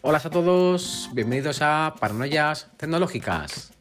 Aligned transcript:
Hola 0.00 0.18
a 0.24 0.30
todos, 0.30 1.10
bienvenidos 1.12 1.58
a 1.60 1.92
Paranoias 1.98 2.70
Tecnológicas. 2.76 3.72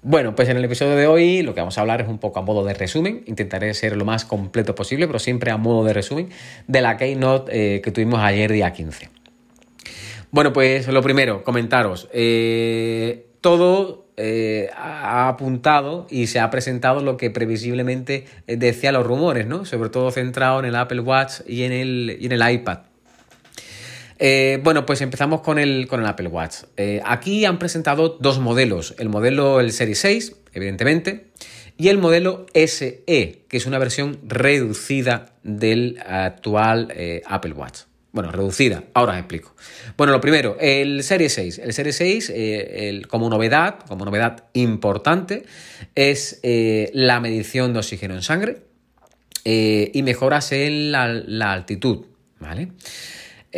Bueno, 0.00 0.34
pues 0.34 0.48
en 0.48 0.56
el 0.56 0.64
episodio 0.64 0.96
de 0.96 1.06
hoy 1.06 1.42
lo 1.42 1.52
que 1.52 1.60
vamos 1.60 1.76
a 1.76 1.82
hablar 1.82 2.00
es 2.00 2.08
un 2.08 2.18
poco 2.18 2.38
a 2.38 2.42
modo 2.42 2.64
de 2.64 2.72
resumen. 2.72 3.22
Intentaré 3.26 3.74
ser 3.74 3.98
lo 3.98 4.06
más 4.06 4.24
completo 4.24 4.74
posible, 4.74 5.06
pero 5.06 5.18
siempre 5.18 5.50
a 5.50 5.58
modo 5.58 5.84
de 5.84 5.92
resumen 5.92 6.30
de 6.66 6.80
la 6.80 6.96
Keynote 6.96 7.76
eh, 7.76 7.80
que 7.82 7.90
tuvimos 7.90 8.20
ayer 8.20 8.50
día 8.50 8.72
15. 8.72 9.10
Bueno, 10.30 10.54
pues 10.54 10.88
lo 10.88 11.02
primero, 11.02 11.44
comentaros. 11.44 12.08
Eh, 12.14 13.26
todo 13.42 14.05
eh, 14.16 14.70
ha 14.76 15.28
apuntado 15.28 16.06
y 16.10 16.26
se 16.26 16.40
ha 16.40 16.50
presentado 16.50 17.02
lo 17.02 17.16
que 17.16 17.30
previsiblemente 17.30 18.26
decía 18.46 18.92
los 18.92 19.06
rumores, 19.06 19.46
¿no? 19.46 19.64
Sobre 19.64 19.90
todo 19.90 20.10
centrado 20.10 20.58
en 20.60 20.66
el 20.66 20.76
Apple 20.76 21.00
Watch 21.00 21.40
y 21.46 21.62
en 21.62 21.72
el, 21.72 22.16
y 22.20 22.26
en 22.26 22.32
el 22.32 22.50
iPad. 22.50 22.78
Eh, 24.18 24.60
bueno, 24.62 24.86
pues 24.86 25.00
empezamos 25.02 25.42
con 25.42 25.58
el, 25.58 25.86
con 25.88 26.00
el 26.00 26.06
Apple 26.06 26.28
Watch. 26.28 26.64
Eh, 26.76 27.00
aquí 27.04 27.44
han 27.44 27.58
presentado 27.58 28.16
dos 28.20 28.38
modelos. 28.38 28.94
El 28.98 29.08
modelo, 29.08 29.60
el 29.60 29.72
Series 29.72 29.98
6, 29.98 30.36
evidentemente, 30.54 31.26
y 31.76 31.88
el 31.88 31.98
modelo 31.98 32.46
SE, 32.54 33.04
que 33.06 33.56
es 33.56 33.66
una 33.66 33.78
versión 33.78 34.18
reducida 34.26 35.34
del 35.42 35.98
actual 36.06 36.88
eh, 36.94 37.22
Apple 37.26 37.52
Watch. 37.52 37.80
Bueno, 38.12 38.32
reducida, 38.32 38.84
ahora 38.94 39.12
os 39.12 39.18
explico. 39.18 39.54
Bueno, 39.96 40.12
lo 40.12 40.20
primero, 40.20 40.56
el 40.58 41.02
Series 41.02 41.34
6. 41.34 41.58
El 41.58 41.72
Series 41.72 41.96
6, 41.96 42.32
como 43.08 43.28
novedad, 43.28 43.80
como 43.86 44.04
novedad 44.06 44.44
importante, 44.54 45.44
es 45.94 46.40
la 46.42 47.20
medición 47.20 47.74
de 47.74 47.80
oxígeno 47.80 48.14
en 48.14 48.22
sangre 48.22 48.62
y 49.44 50.02
mejoras 50.02 50.50
en 50.52 50.92
la, 50.92 51.08
la 51.08 51.52
altitud, 51.52 52.06
¿vale? 52.40 52.70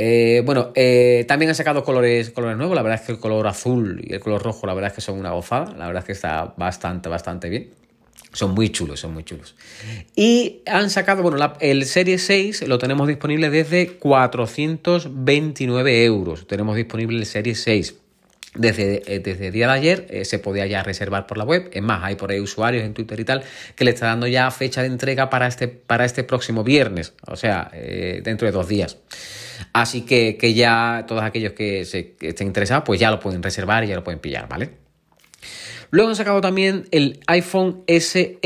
Eh, 0.00 0.42
bueno, 0.44 0.70
eh, 0.76 1.24
también 1.26 1.48
han 1.48 1.56
sacado 1.56 1.82
colores, 1.82 2.30
colores 2.30 2.56
nuevos. 2.56 2.76
La 2.76 2.82
verdad 2.82 3.00
es 3.00 3.06
que 3.06 3.10
el 3.10 3.18
color 3.18 3.48
azul 3.48 4.00
y 4.04 4.14
el 4.14 4.20
color 4.20 4.40
rojo, 4.44 4.64
la 4.64 4.72
verdad 4.72 4.92
es 4.92 4.94
que 4.94 5.00
son 5.00 5.18
una 5.18 5.32
gozada. 5.32 5.74
La 5.76 5.86
verdad 5.86 6.02
es 6.02 6.06
que 6.06 6.12
está 6.12 6.54
bastante, 6.56 7.08
bastante 7.08 7.48
bien. 7.48 7.70
Son 8.32 8.52
muy 8.52 8.70
chulos, 8.70 9.00
son 9.00 9.12
muy 9.14 9.24
chulos. 9.24 9.56
Y 10.14 10.60
han 10.66 10.90
sacado, 10.90 11.22
bueno, 11.22 11.54
el 11.60 11.86
Serie 11.86 12.18
6 12.18 12.68
lo 12.68 12.78
tenemos 12.78 13.08
disponible 13.08 13.48
desde 13.50 13.94
429 13.94 16.04
euros. 16.04 16.46
Tenemos 16.46 16.76
disponible 16.76 17.18
el 17.18 17.26
Serie 17.26 17.54
6. 17.54 17.94
Desde, 18.54 19.02
eh, 19.06 19.20
desde, 19.20 19.48
el 19.48 19.52
día 19.52 19.66
de 19.66 19.72
ayer 19.72 20.24
se 20.24 20.38
podía 20.38 20.64
ya 20.66 20.82
reservar 20.82 21.26
por 21.26 21.36
la 21.38 21.44
web. 21.44 21.70
Es 21.72 21.82
más, 21.82 22.04
hay 22.04 22.16
por 22.16 22.30
ahí 22.30 22.40
usuarios 22.40 22.84
en 22.84 22.92
Twitter 22.94 23.20
y 23.20 23.24
tal 23.24 23.42
que 23.74 23.84
le 23.84 23.90
está 23.92 24.06
dando 24.06 24.26
ya 24.26 24.50
fecha 24.50 24.82
de 24.82 24.88
entrega 24.88 25.30
para 25.30 25.46
este, 25.46 25.68
para 25.68 26.04
este 26.04 26.24
próximo 26.24 26.64
viernes, 26.64 27.14
o 27.26 27.36
sea, 27.36 27.70
dentro 28.22 28.46
de 28.46 28.52
dos 28.52 28.68
días. 28.68 28.98
Así 29.72 30.02
que, 30.02 30.54
ya 30.54 31.04
todos 31.06 31.22
aquellos 31.22 31.52
que, 31.52 31.84
se, 31.84 32.16
estén 32.20 32.46
interesados, 32.46 32.84
pues 32.84 33.00
ya 33.00 33.10
lo 33.10 33.20
pueden 33.20 33.42
reservar 33.42 33.84
y 33.84 33.88
ya 33.88 33.96
lo 33.96 34.04
pueden 34.04 34.20
pillar, 34.20 34.48
¿vale? 34.48 34.87
Luego 35.90 36.10
han 36.10 36.16
sacado 36.16 36.40
también 36.40 36.86
el 36.90 37.20
iPhone 37.26 37.82
SE. 37.86 38.38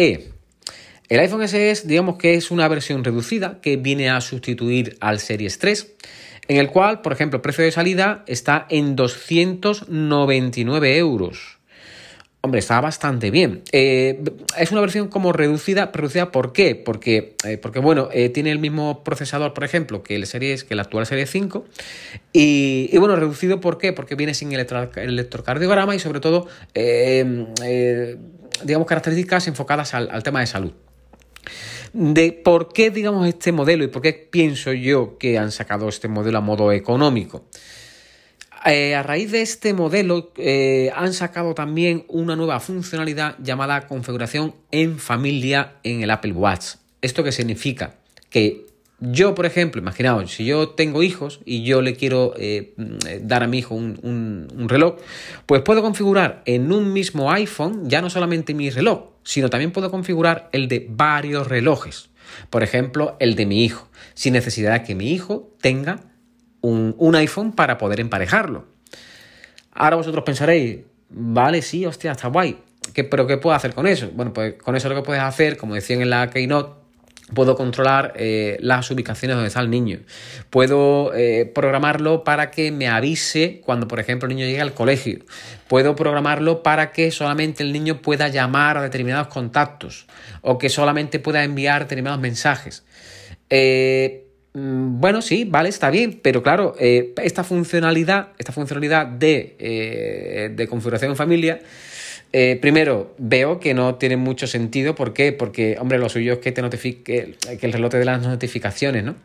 El 1.08 1.20
iPhone 1.20 1.48
SE 1.48 1.70
es, 1.70 1.86
digamos 1.86 2.16
que 2.16 2.34
es 2.34 2.50
una 2.50 2.66
versión 2.68 3.04
reducida 3.04 3.60
que 3.60 3.76
viene 3.76 4.10
a 4.10 4.20
sustituir 4.20 4.96
al 5.00 5.20
Series 5.20 5.58
3, 5.58 5.94
en 6.48 6.56
el 6.56 6.70
cual, 6.70 7.02
por 7.02 7.12
ejemplo, 7.12 7.36
el 7.36 7.42
precio 7.42 7.62
de 7.64 7.70
salida 7.70 8.24
está 8.26 8.66
en 8.70 8.96
299 8.96 10.96
euros. 10.96 11.58
Hombre, 12.44 12.58
está 12.58 12.80
bastante 12.80 13.30
bien. 13.30 13.62
Eh, 13.70 14.20
es 14.58 14.72
una 14.72 14.80
versión 14.80 15.06
como 15.06 15.32
reducida, 15.32 15.92
reducida 15.92 16.32
¿por 16.32 16.52
qué? 16.52 16.74
Porque, 16.74 17.36
eh, 17.44 17.56
porque 17.56 17.78
bueno, 17.78 18.08
eh, 18.12 18.30
tiene 18.30 18.50
el 18.50 18.58
mismo 18.58 19.04
procesador, 19.04 19.54
por 19.54 19.62
ejemplo, 19.62 20.02
que 20.02 20.16
el 20.16 20.26
Series, 20.26 20.64
que 20.64 20.74
la 20.74 20.82
actual 20.82 21.06
Serie 21.06 21.26
5. 21.26 21.64
Y, 22.32 22.98
bueno, 22.98 23.14
reducido 23.14 23.60
¿por 23.60 23.78
qué? 23.78 23.92
Porque 23.92 24.16
viene 24.16 24.34
sin 24.34 24.50
electrocardiograma 24.50 25.94
y 25.94 26.00
sobre 26.00 26.18
todo, 26.18 26.48
digamos, 28.64 28.88
características 28.88 29.46
enfocadas 29.46 29.94
al, 29.94 30.10
al 30.10 30.24
tema 30.24 30.40
de 30.40 30.46
salud 30.48 30.72
de 31.92 32.32
por 32.32 32.72
qué, 32.72 32.90
digamos, 32.90 33.28
este 33.28 33.52
modelo 33.52 33.84
y 33.84 33.88
por 33.88 34.00
qué 34.02 34.14
pienso 34.14 34.72
yo 34.72 35.18
que 35.18 35.38
han 35.38 35.52
sacado 35.52 35.88
este 35.88 36.08
modelo 36.08 36.38
a 36.38 36.40
modo 36.40 36.72
económico. 36.72 37.44
Eh, 38.64 38.94
a 38.94 39.02
raíz 39.02 39.32
de 39.32 39.42
este 39.42 39.74
modelo 39.74 40.32
eh, 40.36 40.92
han 40.94 41.12
sacado 41.12 41.54
también 41.54 42.04
una 42.08 42.36
nueva 42.36 42.60
funcionalidad 42.60 43.36
llamada 43.42 43.88
configuración 43.88 44.54
en 44.70 44.98
familia 44.98 45.74
en 45.82 46.02
el 46.02 46.10
Apple 46.10 46.32
Watch. 46.32 46.76
¿Esto 47.00 47.24
qué 47.24 47.32
significa? 47.32 47.96
Que 48.30 48.66
yo, 49.00 49.34
por 49.34 49.46
ejemplo, 49.46 49.80
imaginaos, 49.80 50.30
si 50.30 50.44
yo 50.44 50.68
tengo 50.70 51.02
hijos 51.02 51.40
y 51.44 51.64
yo 51.64 51.82
le 51.82 51.96
quiero 51.96 52.34
eh, 52.36 52.72
dar 53.20 53.42
a 53.42 53.48
mi 53.48 53.58
hijo 53.58 53.74
un, 53.74 53.98
un, 54.56 54.68
reloj, 54.68 54.94
pues 55.46 55.62
puedo 55.62 55.82
configurar 55.82 56.42
en 56.46 56.70
un 56.70 56.92
mismo 56.92 57.32
iPhone 57.32 57.90
ya 57.90 58.00
no 58.00 58.10
solamente 58.10 58.54
mi 58.54 58.70
reloj, 58.70 59.08
sino 59.24 59.50
también 59.50 59.72
puedo 59.72 59.90
configurar 59.90 60.48
el 60.52 60.68
de 60.68 60.86
varios 60.88 61.48
relojes. 61.48 62.10
Por 62.48 62.62
ejemplo, 62.62 63.16
el 63.18 63.34
de 63.34 63.44
mi 63.44 63.64
hijo, 63.64 63.88
sin 64.14 64.34
necesidad 64.34 64.72
de 64.72 64.84
que 64.84 64.94
mi 64.94 65.10
hijo 65.10 65.50
tenga 65.60 66.11
un, 66.62 67.14
iPhone 67.14 67.52
para 67.52 67.78
poder 67.78 68.00
emparejarlo. 68.00 68.64
Ahora 69.72 69.96
vosotros 69.96 70.24
pensaréis, 70.24 70.80
vale, 71.10 71.62
sí, 71.62 71.84
hostia, 71.84 72.12
está 72.12 72.28
guay. 72.28 72.58
¿Qué, 72.94 73.04
¿Pero 73.04 73.26
qué 73.26 73.36
puedo 73.36 73.54
hacer 73.54 73.74
con 73.74 73.86
eso? 73.86 74.10
Bueno, 74.14 74.32
pues 74.32 74.54
con 74.54 74.76
eso 74.76 74.88
lo 74.88 74.94
que 74.94 75.02
puedes 75.02 75.22
hacer, 75.22 75.56
como 75.56 75.74
decían 75.74 76.02
en 76.02 76.10
la 76.10 76.30
Keynote, 76.30 76.82
puedo 77.34 77.56
controlar 77.56 78.12
eh, 78.16 78.58
las 78.60 78.90
ubicaciones 78.90 79.36
donde 79.36 79.48
está 79.48 79.60
el 79.60 79.70
niño. 79.70 80.00
Puedo 80.50 81.14
eh, 81.14 81.50
programarlo 81.54 82.24
para 82.24 82.50
que 82.50 82.70
me 82.70 82.88
avise 82.88 83.60
cuando, 83.64 83.88
por 83.88 84.00
ejemplo, 84.00 84.28
el 84.28 84.34
niño 84.34 84.46
llegue 84.46 84.60
al 84.60 84.74
colegio. 84.74 85.20
Puedo 85.68 85.96
programarlo 85.96 86.62
para 86.62 86.92
que 86.92 87.10
solamente 87.10 87.62
el 87.62 87.72
niño 87.72 88.02
pueda 88.02 88.28
llamar 88.28 88.76
a 88.76 88.82
determinados 88.82 89.28
contactos 89.28 90.06
o 90.42 90.58
que 90.58 90.68
solamente 90.68 91.18
pueda 91.18 91.44
enviar 91.44 91.82
determinados 91.82 92.20
mensajes. 92.20 92.84
Eh, 93.48 94.26
bueno, 94.54 95.22
sí, 95.22 95.44
vale, 95.44 95.70
está 95.70 95.88
bien, 95.90 96.20
pero 96.22 96.42
claro, 96.42 96.74
eh, 96.78 97.14
esta 97.22 97.42
funcionalidad, 97.42 98.28
esta 98.38 98.52
funcionalidad 98.52 99.06
de, 99.06 99.56
eh, 99.58 100.66
configuración 100.68 101.12
en 101.12 101.16
familia, 101.16 101.60
eh, 102.34 102.58
primero, 102.60 103.14
veo 103.18 103.60
que 103.60 103.74
no 103.74 103.96
tiene 103.96 104.16
mucho 104.16 104.46
sentido. 104.46 104.94
¿Por 104.94 105.12
qué? 105.12 105.32
Porque, 105.32 105.76
hombre, 105.78 105.98
lo 105.98 106.08
suyo 106.08 106.34
es 106.34 106.38
que 106.38 106.52
te 106.52 106.62
notifique, 106.62 107.34
que 107.58 107.66
el 107.66 107.72
reloj 107.72 107.90
te 107.90 107.98
dé 107.98 108.04
las 108.04 108.22
notificaciones, 108.22 109.04
¿no? 109.04 109.16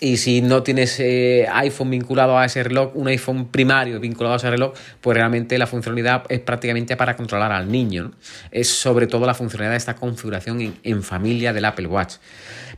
Y 0.00 0.18
si 0.18 0.42
no 0.42 0.62
tienes 0.62 1.00
iPhone 1.00 1.90
vinculado 1.90 2.38
a 2.38 2.44
ese 2.44 2.62
reloj, 2.62 2.92
un 2.94 3.08
iPhone 3.08 3.48
primario 3.48 3.98
vinculado 3.98 4.34
a 4.34 4.36
ese 4.36 4.50
reloj, 4.50 4.72
pues 5.00 5.16
realmente 5.16 5.58
la 5.58 5.66
funcionalidad 5.66 6.24
es 6.28 6.38
prácticamente 6.40 6.96
para 6.96 7.16
controlar 7.16 7.50
al 7.50 7.70
niño. 7.70 8.04
¿no? 8.04 8.10
Es 8.52 8.68
sobre 8.68 9.08
todo 9.08 9.26
la 9.26 9.34
funcionalidad 9.34 9.72
de 9.72 9.78
esta 9.78 9.96
configuración 9.96 10.60
en, 10.60 10.74
en 10.84 11.02
familia 11.02 11.52
del 11.52 11.64
Apple 11.64 11.88
Watch. 11.88 12.14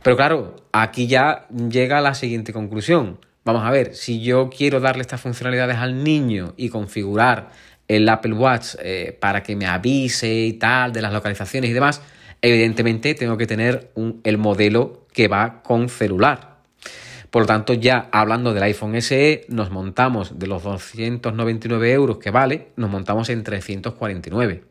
Pero 0.01 0.15
claro, 0.15 0.55
aquí 0.71 1.05
ya 1.05 1.45
llega 1.49 2.01
la 2.01 2.15
siguiente 2.15 2.53
conclusión. 2.53 3.19
Vamos 3.43 3.63
a 3.65 3.71
ver, 3.71 3.95
si 3.95 4.21
yo 4.21 4.49
quiero 4.49 4.79
darle 4.79 5.01
estas 5.01 5.21
funcionalidades 5.21 5.77
al 5.77 6.03
niño 6.03 6.53
y 6.57 6.69
configurar 6.69 7.49
el 7.87 8.07
Apple 8.07 8.33
Watch 8.33 8.75
eh, 8.79 9.17
para 9.19 9.43
que 9.43 9.55
me 9.55 9.65
avise 9.65 10.33
y 10.33 10.53
tal 10.53 10.93
de 10.93 11.01
las 11.01 11.11
localizaciones 11.11 11.69
y 11.69 11.73
demás, 11.73 12.01
evidentemente 12.41 13.13
tengo 13.15 13.37
que 13.37 13.47
tener 13.47 13.91
el 14.23 14.37
modelo 14.37 15.05
que 15.13 15.27
va 15.27 15.61
con 15.63 15.89
celular. 15.89 16.50
Por 17.31 17.43
lo 17.43 17.47
tanto, 17.47 17.73
ya 17.73 18.09
hablando 18.11 18.53
del 18.53 18.63
iPhone 18.63 19.01
SE, 19.01 19.45
nos 19.47 19.71
montamos 19.71 20.37
de 20.37 20.47
los 20.47 20.63
299 20.63 21.91
euros 21.93 22.17
que 22.17 22.29
vale, 22.29 22.67
nos 22.75 22.89
montamos 22.89 23.29
en 23.29 23.43
349. 23.43 24.63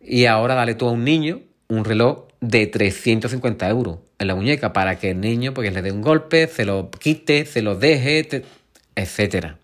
Y 0.00 0.24
ahora 0.24 0.54
dale 0.54 0.74
tú 0.74 0.88
a 0.88 0.92
un 0.92 1.04
niño 1.04 1.40
un 1.68 1.84
reloj 1.84 2.28
de 2.40 2.66
350 2.66 3.68
euros 3.68 3.98
en 4.18 4.26
la 4.26 4.34
muñeca 4.34 4.72
para 4.72 4.98
que 4.98 5.10
el 5.10 5.20
niño 5.20 5.52
pues, 5.52 5.70
le 5.72 5.82
dé 5.82 5.92
un 5.92 6.00
golpe, 6.00 6.46
se 6.46 6.64
lo 6.64 6.90
quite, 6.90 7.44
se 7.44 7.60
lo 7.60 7.74
deje, 7.74 8.20
etc. 8.20 8.44
etcétera. 8.94 9.58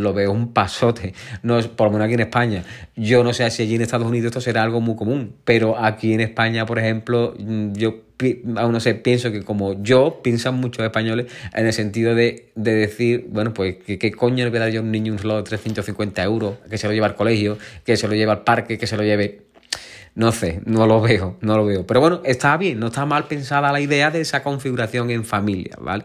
Lo 0.00 0.12
veo 0.12 0.32
un 0.32 0.52
pasote, 0.52 1.14
no 1.42 1.58
es, 1.58 1.68
por 1.68 1.88
lo 1.88 1.92
menos 1.92 2.06
aquí 2.06 2.14
en 2.14 2.20
España. 2.20 2.64
Yo 2.96 3.24
no 3.24 3.32
sé 3.32 3.50
si 3.50 3.62
allí 3.62 3.74
en 3.74 3.82
Estados 3.82 4.06
Unidos 4.06 4.26
esto 4.26 4.40
será 4.40 4.62
algo 4.62 4.80
muy 4.80 4.96
común, 4.96 5.34
pero 5.44 5.78
aquí 5.78 6.12
en 6.12 6.20
España, 6.20 6.66
por 6.66 6.78
ejemplo, 6.78 7.34
mm, 7.38 7.72
yo 7.74 8.04
aún 8.56 8.72
no 8.72 8.80
sé, 8.80 8.94
pienso 8.94 9.32
que 9.32 9.42
como 9.42 9.82
yo, 9.82 10.20
piensan 10.22 10.54
muchos 10.54 10.84
españoles 10.84 11.26
en 11.52 11.66
el 11.66 11.72
sentido 11.72 12.14
de, 12.14 12.52
decir, 12.54 13.26
bueno, 13.28 13.52
pues, 13.52 13.76
¿qué, 13.84 14.12
coño 14.12 14.44
le 14.44 14.50
voy 14.50 14.58
a 14.58 14.60
dar 14.60 14.70
yo 14.70 14.80
a 14.80 14.82
un 14.82 14.92
niño 14.92 15.12
un 15.12 15.18
reloj 15.18 15.38
de 15.38 15.42
350 15.44 16.22
euros? 16.22 16.54
Que 16.70 16.78
se 16.78 16.86
lo 16.86 16.92
lleve 16.92 17.06
al 17.06 17.16
colegio, 17.16 17.58
que 17.84 17.96
se 17.96 18.06
lo 18.08 18.14
lleve 18.14 18.30
al 18.30 18.42
parque, 18.44 18.78
que 18.78 18.86
se 18.86 18.96
lo 18.96 19.02
lleve 19.02 19.42
no 20.14 20.30
sé, 20.30 20.60
no 20.64 20.86
lo 20.86 21.00
veo, 21.00 21.36
no 21.40 21.56
lo 21.56 21.66
veo. 21.66 21.86
Pero 21.86 22.00
bueno, 22.00 22.20
está 22.24 22.56
bien, 22.56 22.78
no 22.78 22.86
está 22.86 23.04
mal 23.04 23.26
pensada 23.26 23.72
la 23.72 23.80
idea 23.80 24.12
de 24.12 24.20
esa 24.20 24.44
configuración 24.44 25.10
en 25.10 25.24
familia, 25.24 25.76
¿vale? 25.80 26.04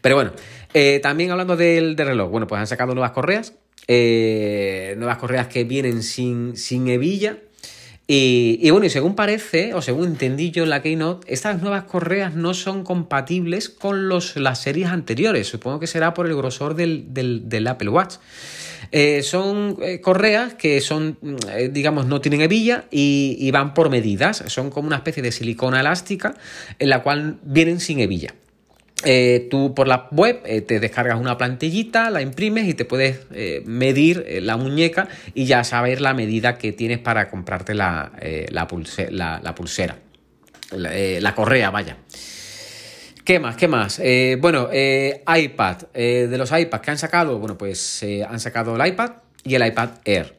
Pero 0.00 0.16
bueno, 0.16 0.32
eh, 0.74 1.00
también 1.02 1.30
hablando 1.30 1.56
del, 1.56 1.96
reloj, 1.96 2.30
bueno, 2.30 2.46
pues 2.46 2.60
han 2.60 2.66
sacado 2.66 2.94
nuevas 2.94 3.12
correas, 3.12 3.54
eh, 3.86 4.94
nuevas 4.98 5.18
correas 5.18 5.48
que 5.48 5.64
vienen 5.64 6.02
sin, 6.02 6.56
sin 6.56 6.88
hebilla. 6.88 7.38
Y, 8.10 8.70
bueno, 8.70 8.86
y 8.86 8.90
según 8.90 9.14
parece, 9.14 9.74
o 9.74 9.82
según 9.82 10.06
entendí 10.06 10.50
yo 10.50 10.64
en 10.64 10.70
la 10.70 10.80
Keynote, 10.80 11.30
estas 11.30 11.60
nuevas 11.60 11.84
correas 11.84 12.34
no 12.34 12.54
son 12.54 12.82
compatibles 12.82 13.68
con 13.68 14.08
los, 14.08 14.34
las 14.36 14.62
series 14.62 14.88
anteriores. 14.88 15.46
Supongo 15.46 15.78
que 15.78 15.86
será 15.86 16.14
por 16.14 16.26
el 16.26 16.34
grosor 16.34 16.74
del, 16.74 17.66
Apple 17.68 17.90
Watch. 17.90 18.14
Eh, 18.92 19.22
son 19.22 19.76
correas 20.00 20.54
que 20.54 20.80
son, 20.80 21.18
eh, 21.52 21.68
digamos, 21.70 22.06
no 22.06 22.22
tienen 22.22 22.40
hebilla 22.40 22.86
y, 22.90 23.50
van 23.50 23.74
por 23.74 23.90
medidas. 23.90 24.42
Son 24.46 24.70
como 24.70 24.86
una 24.86 24.96
especie 24.96 25.22
de 25.22 25.30
silicona 25.30 25.80
elástica 25.80 26.34
en 26.78 26.88
la 26.88 27.02
cual 27.02 27.36
vienen 27.42 27.78
sin 27.78 28.00
hebilla. 28.00 28.32
Eh, 29.04 29.46
tú 29.48 29.74
por 29.74 29.86
la 29.86 30.08
web 30.10 30.40
eh, 30.44 30.60
te 30.60 30.80
descargas 30.80 31.20
una 31.20 31.38
plantillita, 31.38 32.10
la 32.10 32.20
imprimes 32.20 32.66
y 32.66 32.74
te 32.74 32.84
puedes 32.84 33.20
eh, 33.32 33.62
medir 33.64 34.26
la 34.42 34.56
muñeca 34.56 35.08
y 35.34 35.46
ya 35.46 35.62
saber 35.62 36.00
la 36.00 36.14
medida 36.14 36.58
que 36.58 36.72
tienes 36.72 36.98
para 36.98 37.28
comprarte 37.28 37.74
la, 37.74 38.10
la, 38.50 38.66
pulsera, 38.66 39.98
la, 40.72 41.34
correa, 41.34 41.70
vaya. 41.70 41.96
¿Qué 43.24 43.38
más? 43.38 43.56
¿Qué 43.56 43.68
más? 43.68 44.00
bueno, 44.40 44.68
iPad. 44.72 45.76
de 45.94 46.38
los 46.38 46.50
iPads 46.50 46.82
que 46.82 46.90
han 46.90 46.98
sacado, 46.98 47.38
bueno, 47.38 47.56
pues 47.56 48.04
han 48.28 48.40
sacado 48.40 48.74
el 48.74 48.86
iPad 48.86 49.12
y 49.44 49.54
el 49.54 49.64
iPad 49.66 49.90
Air. 50.04 50.37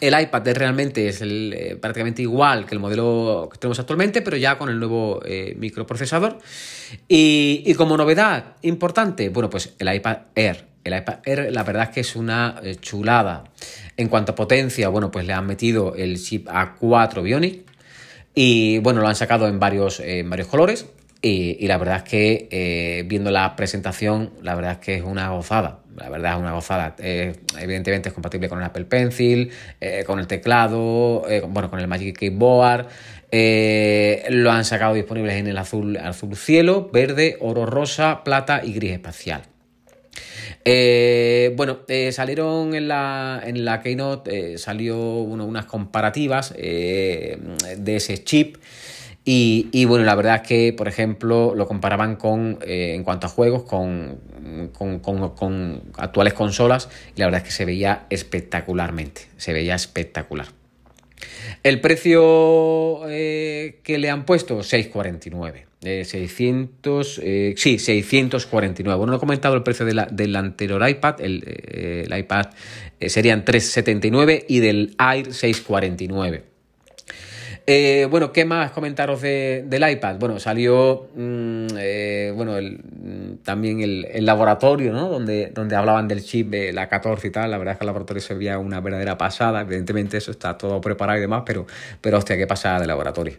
El 0.00 0.20
iPad 0.20 0.46
realmente 0.54 1.08
es 1.08 1.20
el, 1.20 1.78
prácticamente 1.80 2.22
igual 2.22 2.66
que 2.66 2.74
el 2.74 2.80
modelo 2.80 3.48
que 3.50 3.58
tenemos 3.58 3.78
actualmente, 3.80 4.22
pero 4.22 4.36
ya 4.36 4.56
con 4.56 4.68
el 4.68 4.78
nuevo 4.78 5.20
microprocesador. 5.56 6.38
Y, 7.08 7.74
como 7.74 7.96
novedad 7.96 8.56
importante, 8.62 9.28
bueno, 9.28 9.50
pues 9.50 9.74
el 9.78 9.92
iPad 9.92 10.18
Air. 10.34 10.66
El 10.84 10.96
iPad 10.96 11.18
Air, 11.24 11.52
la 11.52 11.64
verdad 11.64 11.84
es 11.84 11.88
que 11.90 12.00
es 12.00 12.16
una 12.16 12.60
eh, 12.62 12.76
chulada. 12.76 13.44
En 13.96 14.08
cuanto 14.08 14.32
a 14.32 14.34
potencia, 14.34 14.88
bueno, 14.88 15.10
pues 15.10 15.26
le 15.26 15.32
han 15.32 15.46
metido 15.46 15.94
el 15.94 16.22
chip 16.22 16.48
A4 16.48 17.22
Bionic. 17.22 17.64
Y 18.34 18.78
bueno, 18.78 19.00
lo 19.00 19.08
han 19.08 19.16
sacado 19.16 19.48
en 19.48 19.58
varios, 19.58 20.00
colores. 20.48 20.86
Y, 21.20 21.66
la 21.66 21.78
verdad 21.78 21.96
es 21.98 22.02
que 22.04 22.48
eh, 22.50 23.04
viendo 23.06 23.30
la 23.30 23.56
presentación, 23.56 24.30
la 24.42 24.54
verdad 24.54 24.72
es 24.72 24.78
que 24.78 24.94
es 24.94 25.02
una 25.02 25.30
gozada. 25.30 25.80
La 25.98 26.08
verdad 26.08 26.34
es 26.34 26.38
una 26.38 26.52
gozada. 26.52 26.94
Eh, 26.98 27.34
evidentemente 27.58 28.08
es 28.08 28.14
compatible 28.14 28.48
con 28.48 28.58
el 28.58 28.64
Apple 28.64 28.84
Pencil, 28.84 29.50
con 30.06 30.18
el 30.18 30.26
teclado, 30.26 31.24
bueno, 31.48 31.70
con 31.70 31.80
el 31.80 31.88
Magic 31.88 32.18
Keyboard. 32.18 32.86
Eh, 33.30 34.24
lo 34.30 34.50
han 34.50 34.64
sacado 34.64 34.94
disponibles 34.94 35.34
en 35.34 35.48
el 35.48 35.58
azul, 35.58 35.96
azul 35.98 36.34
cielo, 36.36 36.88
verde, 36.92 37.36
oro 37.40 37.66
rosa, 37.66 38.24
plata 38.24 38.62
y 38.64 38.72
gris 38.72 38.92
espacial. 38.92 39.42
Eh, 40.64 41.52
bueno, 41.56 41.80
eh, 41.88 42.10
salieron 42.12 42.74
en 42.74 42.88
la, 42.88 43.42
en 43.44 43.64
la 43.64 43.80
Keynote, 43.82 44.58
salió 44.58 44.98
unas 44.98 45.66
comparativas 45.66 46.54
de 46.54 47.38
ese 47.86 48.24
chip. 48.24 48.56
Y, 49.30 49.84
bueno, 49.84 50.06
la 50.06 50.14
verdad 50.14 50.36
es 50.36 50.48
que, 50.48 50.72
por 50.72 50.88
ejemplo, 50.88 51.52
lo 51.54 51.66
comparaban 51.66 52.16
con, 52.16 52.58
en 52.62 53.04
cuanto 53.04 53.26
a 53.26 53.28
juegos, 53.28 53.64
con, 53.64 54.20
con, 54.72 55.82
actuales 55.98 56.32
consolas, 56.32 56.88
y 57.14 57.20
la 57.20 57.26
verdad 57.26 57.42
es 57.42 57.44
que 57.44 57.52
se 57.52 57.66
veía 57.66 58.06
espectacularmente, 58.08 59.26
se 59.36 59.52
veía 59.52 59.74
espectacular. 59.74 60.46
El 61.62 61.78
precio 61.82 63.00
eh, 63.10 63.80
que 63.82 63.98
le 63.98 64.08
han 64.08 64.24
puesto, 64.24 64.60
6,49. 64.60 65.66
600, 66.06 67.20
eh, 67.22 67.54
sí, 67.58 67.78
649. 67.78 68.96
Bueno, 68.96 69.10
no 69.10 69.18
he 69.18 69.20
comentado 69.20 69.56
el 69.56 69.62
precio 69.62 69.84
del 69.84 70.36
anterior 70.36 70.88
iPad. 70.88 71.20
El, 71.20 71.44
eh, 71.46 72.06
el 72.06 72.18
iPad 72.18 72.46
serían 73.06 73.44
379 73.44 74.46
y 74.48 74.60
del 74.60 74.96
Air 74.98 75.34
649. 75.34 76.57
Eh, 77.70 78.06
bueno, 78.10 78.32
¿qué 78.32 78.46
más 78.46 78.70
comentaros 78.70 79.20
del 79.20 79.90
iPad? 79.90 80.16
Bueno, 80.18 80.40
salió 80.40 81.10
mm, 81.14 81.66
eh, 81.78 82.32
bueno, 82.34 82.54
mm, 82.54 83.44
también 83.44 83.82
el, 83.82 84.24
laboratorio, 84.24 84.90
¿no? 84.90 85.10
Donde, 85.10 85.50
donde 85.52 85.76
hablaban 85.76 86.08
del 86.08 86.24
chip 86.24 86.48
de 86.48 86.72
la 86.72 86.88
14 86.88 87.26
y 87.26 87.30
tal. 87.30 87.50
La 87.50 87.58
verdad 87.58 87.72
es 87.72 87.78
que 87.78 87.84
el 87.84 87.88
laboratorio 87.88 88.22
se 88.22 88.32
veía 88.32 88.58
una 88.58 88.80
verdadera 88.80 89.18
pasada. 89.18 89.60
Evidentemente 89.60 90.16
eso 90.16 90.30
está 90.30 90.56
todo 90.56 90.80
preparado 90.80 91.18
y 91.18 91.20
demás, 91.20 91.42
pero, 91.44 91.66
pero 92.00 92.16
hostia, 92.16 92.38
qué 92.38 92.46
pasada 92.46 92.80
de 92.80 92.86
laboratorio. 92.86 93.34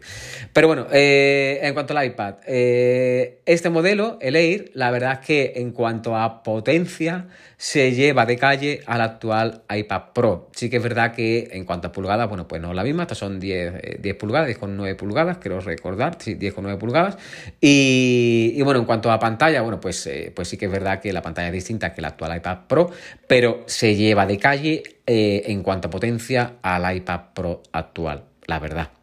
Pero 0.54 0.68
bueno, 0.68 0.86
eh, 0.92 1.62
en 1.64 1.74
cuanto 1.74 1.98
al 1.98 2.06
iPad, 2.06 2.36
este 2.46 3.72
modelo, 3.72 4.20
el 4.22 4.36
Air, 4.36 4.70
la 4.76 4.92
verdad 4.92 5.14
es 5.14 5.26
que 5.26 5.54
en 5.56 5.72
cuanto 5.72 6.16
a 6.16 6.44
potencia, 6.44 7.26
se 7.60 7.92
lleva 7.92 8.26
de 8.26 8.38
calle 8.38 8.80
al 8.86 9.02
actual 9.02 9.64
iPad 9.70 10.14
Pro. 10.14 10.50
Sí 10.56 10.70
que 10.70 10.78
es 10.78 10.84
verdad 10.84 11.14
que 11.14 11.50
en 11.52 11.66
cuanto 11.66 11.90
a 11.90 11.92
pulgadas, 11.92 12.30
bueno, 12.30 12.48
pues 12.48 12.62
no 12.62 12.70
es 12.70 12.76
la 12.76 12.86
misma, 12.86 13.02
estas 13.04 13.18
son 13.18 13.38
10, 13.38 14.00
10 14.02 14.16
pulgadas, 14.16 14.48
10,9 14.48 14.96
pulgadas, 14.96 15.40
quiero 15.40 15.60
recordar, 15.60 16.16
sí, 16.20 16.36
10,9 16.36 16.78
pulgadas. 16.78 17.18
Y, 17.60 18.62
bueno, 18.64 18.80
en 18.80 18.86
cuanto 18.86 19.12
a 19.12 19.20
pantalla, 19.20 19.62
bueno, 19.62 19.82
pues, 19.82 20.08
eh, 20.08 20.32
pues 20.34 20.48
sí 20.48 20.56
que 20.56 20.68
es 20.68 20.72
verdad 20.72 21.02
que 21.02 21.12
la 21.12 21.22
pantalla 21.22 21.50
es 21.50 21.54
distinta 21.54 21.94
que 21.94 22.00
el 22.00 22.06
actual 22.06 22.38
iPad 22.38 22.60
Pro, 22.66 22.92
pero 23.28 23.64
se 23.66 23.94
lleva 23.94 24.26
de 24.26 24.38
calle 24.38 24.84
eh, 25.06 25.44
en 25.48 25.62
cuanto 25.62 25.90
a 25.90 25.92
potencia 25.92 26.54
al 26.62 26.96
iPad 26.96 27.20
Pro 27.34 27.62
actual, 27.74 28.24
la 28.48 28.60
verdad. 28.60 28.99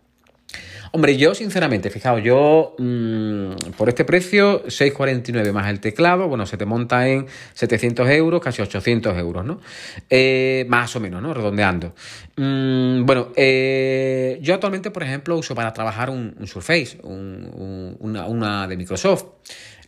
Hombre, 0.96 1.18
yo 1.18 1.34
sinceramente, 1.34 1.90
fijaos, 1.90 2.22
yo 2.22 2.74
mmm, 2.78 3.50
por 3.76 3.90
este 3.90 4.06
precio, 4.06 4.64
6,49 4.64 5.52
más 5.52 5.68
el 5.68 5.78
teclado, 5.78 6.26
bueno, 6.26 6.46
se 6.46 6.56
te 6.56 6.64
monta 6.64 7.06
en 7.06 7.26
700 7.52 8.08
euros, 8.08 8.40
casi 8.40 8.62
800 8.62 9.18
euros, 9.18 9.44
¿no? 9.44 9.60
Eh, 10.08 10.64
más 10.68 10.96
o 10.96 11.00
menos, 11.00 11.20
¿no? 11.20 11.34
Redondeando. 11.34 11.94
Mm, 12.36 13.04
bueno, 13.04 13.28
eh, 13.36 14.38
yo 14.40 14.54
actualmente, 14.54 14.90
por 14.90 15.02
ejemplo, 15.02 15.36
uso 15.36 15.54
para 15.54 15.72
trabajar 15.74 16.08
un, 16.08 16.34
Surface, 16.46 16.98
una, 17.02 18.66
de 18.66 18.76
Microsoft 18.78 19.24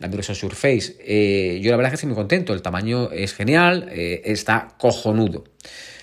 la 0.00 0.08
Microsoft 0.08 0.36
Surface. 0.36 0.96
Eh, 1.00 1.58
yo 1.62 1.70
la 1.70 1.78
verdad 1.78 1.88
es 1.88 1.92
que 1.92 2.06
estoy 2.06 2.08
muy 2.08 2.16
contento, 2.16 2.52
el 2.52 2.60
tamaño 2.60 3.10
es 3.10 3.34
genial, 3.34 3.88
está 3.90 4.68
cojonudo. 4.78 5.44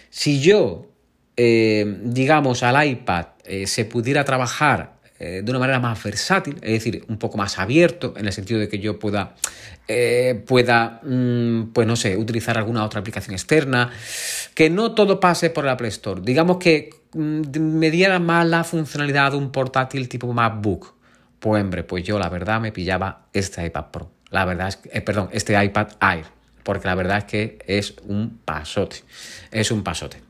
Si 0.10 0.42
yo, 0.42 0.95
digamos, 1.38 2.64
al 2.64 2.88
iPad 2.88 3.26
se 3.66 3.86
pudiera 3.86 4.24
trabajar 4.24 4.96
eh, 5.18 5.42
de 5.42 5.50
una 5.50 5.60
manera 5.60 5.80
más 5.80 6.04
versátil, 6.04 6.56
es 6.56 6.74
decir, 6.74 7.06
un 7.08 7.18
poco 7.18 7.38
más 7.38 7.58
abierto, 7.58 8.14
en 8.18 8.26
el 8.26 8.34
sentido 8.34 8.60
de 8.60 8.68
que 8.68 8.80
yo 8.80 9.00
pueda, 9.00 9.34
eh, 9.88 10.44
pueda 10.46 11.00
mm, 11.04 11.72
pues 11.72 11.88
no 11.88 11.96
sé, 11.96 12.18
utilizar 12.18 12.58
alguna 12.58 12.84
otra 12.84 13.00
aplicación 13.00 13.34
externa, 13.34 13.92
que 14.54 14.70
no 14.70 14.94
todo 14.94 15.22
pase 15.22 15.50
por 15.52 15.64
el 15.64 15.70
Apple 15.70 15.88
Store. 15.88 16.20
Digamos 16.22 16.58
que 16.58 16.90
mm, 17.14 17.60
me 17.60 17.92
diera 17.92 18.20
más 18.20 18.46
la 18.46 18.66
funcionalidad 18.66 19.32
de 19.32 19.38
un 19.38 19.54
portátil 19.54 20.10
tipo 20.10 20.34
MacBook. 20.34 20.94
Pues 21.40 21.64
hombre, 21.64 21.84
pues 21.84 22.04
yo 22.04 22.20
la 22.20 22.28
verdad 22.28 22.60
me 22.60 22.74
pillaba 22.74 23.28
este 23.32 23.66
iPad 23.66 23.86
Pro. 23.92 24.12
La 24.32 24.44
verdad 24.44 24.68
es 24.68 24.80
eh, 24.92 25.00
perdón, 25.00 25.30
este 25.32 25.64
iPad 25.64 25.88
Air. 26.02 26.26
Porque 26.62 26.88
la 26.88 26.96
verdad 26.96 27.20
es 27.20 27.24
que 27.24 27.60
es 27.68 27.96
un 28.06 28.40
pasote. 28.44 28.98
Es 29.52 29.72
un 29.72 29.82
pasote. 29.84 30.25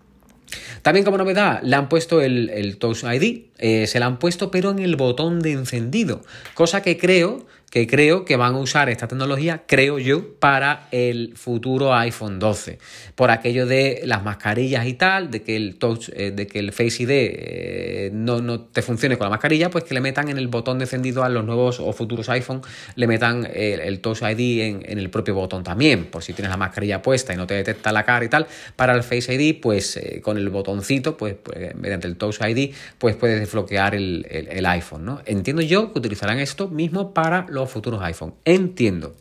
También 0.81 1.05
como 1.05 1.17
novedad 1.17 1.61
le 1.63 1.75
han 1.75 1.89
puesto 1.89 2.21
el, 2.21 2.49
el 2.49 2.77
Touch 2.77 3.03
ID, 3.03 3.45
eh, 3.57 3.87
se 3.87 3.99
la 3.99 4.05
han 4.05 4.19
puesto 4.19 4.51
pero 4.51 4.71
en 4.71 4.79
el 4.79 4.95
botón 4.95 5.39
de 5.39 5.51
encendido, 5.53 6.21
cosa 6.53 6.81
que 6.81 6.97
creo 6.97 7.45
que 7.75 7.87
creo 7.87 8.23
que 8.23 8.37
van 8.37 8.55
a 8.55 8.59
usar 8.59 8.87
esta 8.87 9.05
tecnología, 9.05 9.63
creo 9.67 9.99
yo, 9.99 10.39
para 10.39 10.87
el 10.91 11.35
futuro 11.35 11.93
iPhone 11.93 12.39
12. 12.39 12.79
Por 13.15 13.31
aquello 13.31 13.65
de 13.65 13.99
las 14.05 14.23
mascarillas 14.23 14.87
y 14.87 14.93
tal, 14.93 15.29
de 15.29 15.41
que 15.41 15.57
el 15.57 15.75
touch, 15.75 16.07
eh, 16.13 16.31
de 16.31 16.47
que 16.47 16.59
el 16.59 16.71
Face 16.71 17.03
ID 17.03 17.09
eh, 17.11 18.11
no, 18.13 18.39
no, 18.39 18.61
te 18.61 18.81
funcione 18.81 19.17
con 19.17 19.25
la 19.25 19.31
mascarilla, 19.31 19.69
pues 19.69 19.83
que 19.83 19.93
le 19.93 19.99
metan 19.99 20.29
en 20.29 20.37
el 20.37 20.47
botón 20.47 20.79
de 20.79 20.85
encendido 20.85 21.25
a 21.25 21.27
los 21.27 21.43
nuevos 21.43 21.81
o 21.81 21.91
futuros 21.91 22.29
iPhone, 22.29 22.61
le 22.95 23.07
metan 23.07 23.45
el, 23.53 23.99
Touch 23.99 24.21
ID 24.21 24.61
en, 24.61 24.97
el 24.97 25.09
propio 25.09 25.35
botón 25.35 25.65
también, 25.65 26.05
por 26.05 26.23
si 26.23 26.31
tienes 26.31 26.51
la 26.51 26.57
mascarilla 26.57 27.01
puesta 27.01 27.33
y 27.33 27.35
no 27.35 27.45
te 27.45 27.55
detecta 27.55 27.91
la 27.91 28.05
cara 28.05 28.23
y 28.23 28.29
tal. 28.29 28.47
Para 28.77 28.95
el 28.95 29.03
Face 29.03 29.33
ID, 29.33 29.59
pues 29.61 29.97
eh, 29.97 30.21
con 30.21 30.37
el 30.37 30.47
botoncito, 30.47 31.17
pues, 31.17 31.35
pues, 31.43 31.75
mediante 31.75 32.07
el 32.07 32.15
Touch 32.15 32.37
ID, 32.39 32.73
pues 32.97 33.17
puedes 33.17 33.37
desbloquear 33.37 33.95
el, 33.95 34.25
el 34.29 34.65
iPhone, 34.65 35.03
¿no? 35.03 35.21
Entiendo 35.25 35.61
yo 35.61 35.91
que 35.91 35.99
utilizarán 35.99 36.39
esto 36.39 36.69
mismo 36.69 37.13
para 37.13 37.45
los 37.49 37.64
futuros 37.67 38.01
iPhone. 38.01 38.35
Entiendo. 38.45 39.15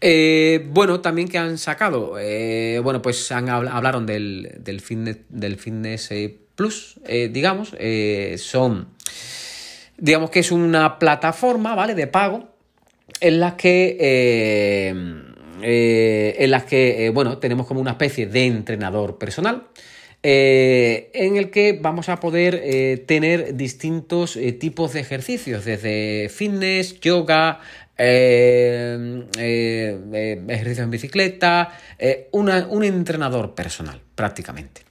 Eh, 0.00 0.66
bueno, 0.70 1.00
también 1.00 1.28
que 1.28 1.36
han 1.36 1.58
sacado, 1.58 2.18
eh, 2.18 2.80
bueno, 2.82 3.02
pues 3.02 3.30
han, 3.32 3.50
hablaron 3.50 4.06
del, 4.06 4.56
del 4.58 4.80
Fitness, 4.80 5.18
del 5.28 5.56
fitness 5.58 6.10
eh, 6.10 6.38
Plus, 6.54 7.00
digamos, 7.30 7.74
son, 8.36 8.88
digamos 9.96 10.28
que 10.28 10.40
es 10.40 10.52
una 10.52 10.98
plataforma, 10.98 11.74
¿vale? 11.74 11.94
De 11.94 12.06
pago 12.06 12.50
en 13.22 13.40
la 13.40 13.56
que, 13.56 13.96
en 15.62 16.50
las 16.50 16.64
que, 16.64 17.10
bueno, 17.14 17.38
tenemos 17.38 17.66
como 17.66 17.80
una 17.80 17.92
especie 17.92 18.26
de 18.26 18.44
entrenador 18.44 19.16
personal 19.16 19.68
eh, 20.22 21.10
en 21.14 21.38
el 21.38 21.50
que 21.50 21.78
vamos 21.80 22.10
a 22.10 22.20
poder 22.20 22.60
eh, 22.62 23.02
tener 23.06 23.56
distintos 23.56 24.36
eh, 24.36 24.52
tipos 24.52 24.92
de 24.92 25.00
ejercicios, 25.00 25.64
desde 25.64 26.28
fitness, 26.28 27.00
yoga, 27.00 27.60
ejercicios 27.96 29.28
en 30.78 30.90
bicicleta, 30.90 31.72
un 32.32 32.84
entrenador 32.84 33.54
personal 33.54 34.00
prácticamente. 34.14 34.82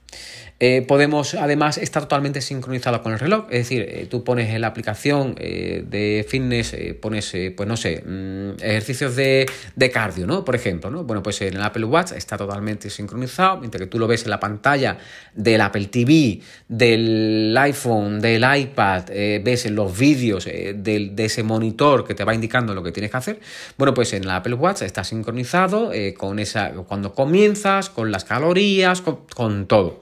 Eh, 0.62 0.84
podemos, 0.86 1.32
además, 1.32 1.78
estar 1.78 2.02
totalmente 2.02 2.42
sincronizado 2.42 3.02
con 3.02 3.14
el 3.14 3.18
reloj, 3.18 3.46
es 3.48 3.60
decir, 3.60 3.80
eh, 3.80 4.06
tú 4.10 4.22
pones 4.22 4.50
en 4.50 4.60
la 4.60 4.66
aplicación 4.66 5.34
eh, 5.38 5.82
de 5.88 6.26
fitness, 6.28 6.76
pones, 7.00 7.34
pues 7.56 7.66
no 7.66 7.78
sé, 7.78 8.04
mm, 8.06 8.62
ejercicios 8.62 9.16
de, 9.16 9.48
de, 9.74 9.90
cardio, 9.90 10.26
¿no? 10.26 10.44
Por 10.44 10.54
ejemplo, 10.54 10.90
¿no? 10.90 11.04
Bueno, 11.04 11.22
pues 11.22 11.40
en 11.40 11.54
el 11.54 11.62
Apple 11.62 11.86
Watch 11.86 12.12
está 12.12 12.36
totalmente 12.36 12.90
sincronizado, 12.90 13.56
mientras 13.56 13.80
que 13.80 13.86
tú 13.86 13.98
lo 13.98 14.06
ves 14.06 14.24
en 14.24 14.30
la 14.30 14.38
pantalla 14.38 14.98
del 15.34 15.62
Apple 15.62 15.86
TV, 15.86 16.40
del 16.68 17.56
iPhone, 17.58 18.20
del 18.20 18.44
iPad, 18.44 19.04
ves 19.42 19.64
en 19.64 19.74
los 19.74 19.98
vídeos 19.98 20.44
de, 20.44 21.14
ese 21.16 21.42
monitor 21.42 22.06
que 22.06 22.14
te 22.14 22.24
va 22.24 22.34
indicando 22.34 22.74
lo 22.74 22.82
que 22.82 22.92
tienes 22.92 23.10
que 23.10 23.16
hacer. 23.16 23.40
Bueno, 23.78 23.94
pues 23.94 24.12
en 24.12 24.24
el 24.24 24.30
Apple 24.30 24.54
Watch 24.54 24.82
está 24.82 25.04
sincronizado 25.04 25.90
con 26.18 26.38
esa, 26.38 26.72
cuando 26.86 27.14
comienzas, 27.14 27.88
con 27.88 28.12
las 28.12 28.24
calorías, 28.24 29.00
con, 29.00 29.66
todo. 29.66 30.00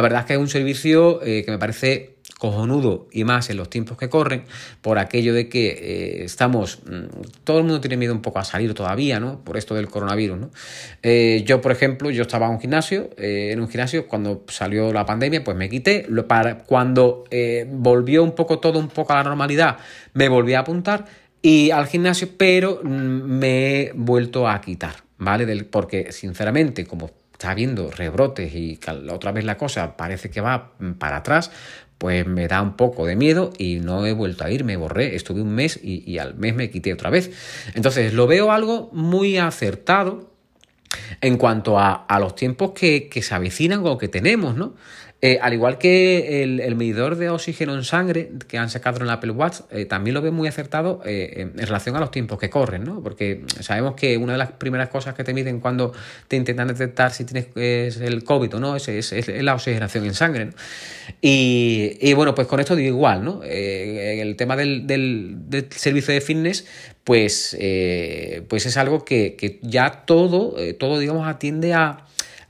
Verdad 0.00 0.20
es 0.20 0.26
que 0.26 0.32
es 0.34 0.38
un 0.38 0.48
servicio 0.48 1.22
eh, 1.22 1.44
que 1.44 1.50
me 1.50 1.58
parece 1.58 2.16
cojonudo 2.38 3.08
y 3.10 3.24
más 3.24 3.50
en 3.50 3.56
los 3.56 3.68
tiempos 3.68 3.98
que 3.98 4.08
corren, 4.08 4.44
por 4.80 4.98
aquello 4.98 5.34
de 5.34 5.48
que 5.48 5.68
eh, 5.68 6.24
estamos, 6.24 6.80
mm, 6.86 7.42
todo 7.42 7.58
el 7.58 7.64
mundo 7.64 7.80
tiene 7.80 7.96
miedo 7.96 8.14
un 8.14 8.22
poco 8.22 8.38
a 8.38 8.44
salir 8.44 8.74
todavía, 8.74 9.18
¿no? 9.18 9.42
Por 9.42 9.56
esto 9.56 9.74
del 9.74 9.88
coronavirus. 9.88 10.46
Eh, 11.02 11.42
yo, 11.44 11.60
por 11.60 11.72
ejemplo, 11.72 12.10
yo 12.10 12.22
estaba 12.22 12.46
en 12.46 12.52
un 12.52 12.60
gimnasio, 12.60 13.10
en 13.16 13.60
un 13.60 13.68
gimnasio, 13.68 14.06
cuando 14.06 14.44
salió 14.48 14.92
la 14.92 15.04
pandemia, 15.04 15.42
pues 15.42 15.56
me 15.56 15.68
quité, 15.68 16.06
para, 16.28 16.58
cuando 16.58 17.24
volvió 17.72 18.22
un 18.22 18.32
poco 18.36 18.60
todo 18.60 18.78
un 18.78 18.88
poco 18.88 19.14
a 19.14 19.16
la 19.16 19.24
normalidad, 19.24 19.78
me 20.14 20.28
volví 20.28 20.54
a 20.54 20.60
apuntar 20.60 21.06
y 21.42 21.70
al 21.70 21.86
gimnasio, 21.86 22.28
pero 22.36 22.80
mm, 22.82 22.88
me 22.88 23.80
he 23.80 23.92
vuelto 23.94 24.48
a 24.48 24.60
quitar, 24.60 24.96
¿vale? 25.18 25.46
Del, 25.46 25.66
porque, 25.66 26.12
sinceramente, 26.12 26.84
como 26.84 27.10
está 27.38 27.52
habiendo 27.52 27.92
rebrotes 27.92 28.52
y 28.52 28.80
otra 29.10 29.30
vez 29.30 29.44
la 29.44 29.56
cosa 29.56 29.96
parece 29.96 30.28
que 30.28 30.40
va 30.40 30.72
para 30.98 31.18
atrás, 31.18 31.52
pues 31.96 32.26
me 32.26 32.48
da 32.48 32.60
un 32.60 32.76
poco 32.76 33.06
de 33.06 33.14
miedo 33.14 33.52
y 33.56 33.76
no 33.76 34.04
he 34.06 34.12
vuelto 34.12 34.42
a 34.42 34.50
ir, 34.50 34.64
me 34.64 34.76
borré, 34.76 35.14
estuve 35.14 35.40
un 35.40 35.54
mes 35.54 35.78
y, 35.80 36.18
al 36.18 36.34
mes 36.34 36.56
me 36.56 36.68
quité 36.68 36.92
otra 36.92 37.10
vez. 37.10 37.30
Entonces 37.74 38.12
lo 38.12 38.26
veo 38.26 38.50
algo 38.50 38.90
muy 38.92 39.38
acertado 39.38 40.32
en 41.20 41.36
cuanto 41.36 41.78
a, 41.78 42.04
los 42.18 42.34
tiempos 42.34 42.72
que, 42.72 43.08
que, 43.08 43.22
se 43.22 43.36
avecinan 43.36 43.86
o 43.86 43.98
que 43.98 44.08
tenemos, 44.08 44.56
¿no? 44.56 44.74
Eh, 45.20 45.40
al 45.42 45.52
igual 45.52 45.78
que 45.78 46.44
el, 46.44 46.76
medidor 46.76 47.16
de 47.16 47.28
oxígeno 47.28 47.74
en 47.74 47.82
sangre 47.82 48.30
que 48.46 48.56
han 48.56 48.70
sacado 48.70 48.98
en 48.98 49.02
el 49.02 49.10
Apple 49.10 49.32
Watch, 49.32 49.62
eh, 49.72 49.84
también 49.84 50.14
lo 50.14 50.22
veo 50.22 50.30
muy 50.30 50.46
acertado 50.46 51.00
eh, 51.04 51.50
en 51.56 51.66
relación 51.66 51.96
a 51.96 52.00
los 52.00 52.12
tiempos 52.12 52.38
que 52.38 52.48
corren, 52.48 52.84
¿no? 52.84 53.02
Porque 53.02 53.42
sabemos 53.58 53.96
que 53.96 54.16
una 54.16 54.34
de 54.34 54.38
las 54.38 54.52
primeras 54.52 54.90
cosas 54.90 55.16
que 55.16 55.24
te 55.24 55.34
miden 55.34 55.58
cuando 55.58 55.92
te 56.28 56.36
intentan 56.36 56.68
detectar 56.68 57.12
si 57.12 57.24
tienes 57.24 57.48
el 57.56 58.22
COVID 58.22 58.54
o 58.54 58.60
no 58.60 58.76
es, 58.76 58.86
es, 58.88 59.28
la 59.42 59.54
oxigenación 59.54 60.04
en 60.04 60.14
sangre, 60.14 60.44
¿no? 60.46 60.52
y, 61.20 62.12
bueno, 62.14 62.36
pues 62.36 62.46
con 62.46 62.60
esto 62.60 62.76
digo 62.76 62.94
igual, 62.94 63.24
¿no? 63.24 63.42
el 63.42 64.36
tema 64.36 64.54
del, 64.54 65.66
servicio 65.70 66.14
de 66.14 66.20
fitness, 66.20 66.64
pues, 67.02 67.56
pues 68.48 68.66
es 68.66 68.76
algo 68.76 69.04
que, 69.04 69.34
que 69.34 69.58
ya 69.62 70.04
todo, 70.06 70.54
todo, 70.78 71.00
digamos, 71.00 71.26
atiende 71.26 71.74
a 71.74 72.04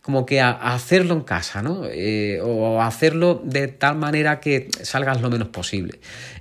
como 0.08 0.24
que 0.24 0.40
a, 0.40 0.52
hacerlo 0.52 1.12
en 1.12 1.20
casa, 1.20 1.60
¿no? 1.60 1.82
Eh, 1.84 2.40
o 2.42 2.80
hacerlo 2.80 3.42
de 3.44 3.68
tal 3.68 3.96
manera 3.96 4.40
que 4.40 4.70
salgas 4.80 5.20
lo 5.20 5.28
menos 5.28 5.48
posible. 5.48 6.00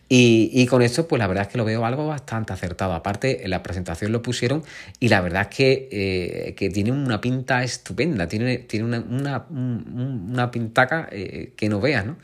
Y, 0.10 0.66
con 0.68 0.82
esto, 0.82 1.08
pues 1.08 1.20
la 1.20 1.28
verdad 1.28 1.44
es 1.44 1.50
que 1.50 1.58
lo 1.58 1.66
veo 1.66 1.86
algo 1.86 2.08
bastante 2.08 2.54
acertado. 2.54 2.94
Aparte, 2.94 3.44
en 3.44 3.50
la 3.50 3.62
presentación 3.62 4.12
lo 4.12 4.22
pusieron 4.22 4.64
y 5.00 5.10
la 5.10 5.22
verdad 5.22 5.48
es 5.50 5.56
que, 5.56 5.90
eh, 5.92 6.70
tiene 6.70 6.92
una 6.92 7.20
pinta 7.20 7.64
estupenda, 7.64 8.28
tiene, 8.28 8.60
tiene 8.60 8.86
una, 8.86 9.46
una, 9.50 10.52
pintaca 10.52 11.10
eh, 11.12 11.54
que 11.56 11.68
no 11.70 11.82
veas, 11.82 12.06
¿no? 12.06 12.18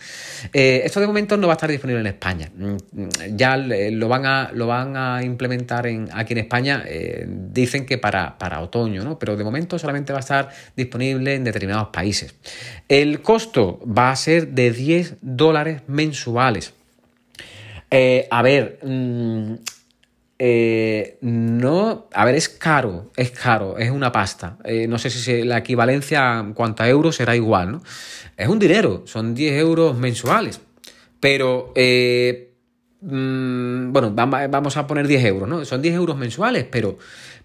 esto 0.54 1.00
de 1.00 1.08
momento 1.08 1.36
no 1.38 1.48
va 1.48 1.54
a 1.54 1.56
estar 1.56 1.70
disponible 1.70 2.02
en 2.02 2.08
España. 2.08 2.50
Mm, 2.56 2.78
ya 3.36 3.58
lo 3.58 4.08
van 4.08 4.26
a, 4.26 4.52
lo 4.54 4.68
van 4.68 4.96
a 4.96 5.24
implementar 5.24 5.88
en, 5.88 6.10
aquí 6.14 6.34
en 6.34 6.40
España, 6.40 6.84
dicen 7.28 7.86
que 7.86 7.98
para, 7.98 8.38
para 8.38 8.62
otoño, 8.62 9.04
¿no? 9.04 9.20
Pero 9.20 9.36
de 9.36 9.44
momento 9.44 9.78
solamente 9.78 10.14
va 10.14 10.20
a 10.20 10.22
estar 10.22 10.50
disponible 10.76 11.36
en 11.36 11.44
determinados 11.44 11.90
países. 11.90 12.36
El 12.88 13.22
costo 13.22 13.80
va 13.86 14.12
a 14.12 14.16
ser 14.16 14.50
de 14.50 14.72
10 14.72 15.16
dólares 15.22 15.82
mensuales. 15.88 16.74
Eh, 17.96 18.28
a 18.32 18.42
ver, 18.42 18.80
mm, 18.82 19.54
eh, 20.40 21.20
no, 21.22 22.08
a 22.12 22.26
ver, 22.26 22.34
es 22.34 22.50
caro, 22.50 23.12
es 23.16 23.30
caro, 23.30 23.78
es 23.78 23.92
una 23.92 24.12
pasta. 24.12 24.58
Eh, 24.64 24.88
no 24.88 24.98
sé 24.98 25.12
si 25.12 25.44
la 25.44 25.60
equivalencia 25.60 26.40
en 26.40 26.56
cuanto 26.56 26.82
a 26.82 26.90
euros 26.90 27.16
será 27.18 27.36
igual, 27.36 27.74
¿no? 27.74 27.84
Es 28.36 28.48
un 28.48 28.58
dinero, 28.58 29.04
son 29.06 29.36
10 29.36 29.60
euros 29.60 29.96
mensuales. 29.96 30.60
Pero, 31.20 31.72
mm, 33.02 33.92
bueno, 33.92 34.12
vamos 34.16 34.76
a 34.76 34.88
poner 34.88 35.08
10 35.08 35.26
euros, 35.26 35.48
¿no? 35.48 35.64
Son 35.64 35.80
10 35.80 35.94
euros 35.94 36.18
mensuales, 36.18 36.64
pero 36.64 36.98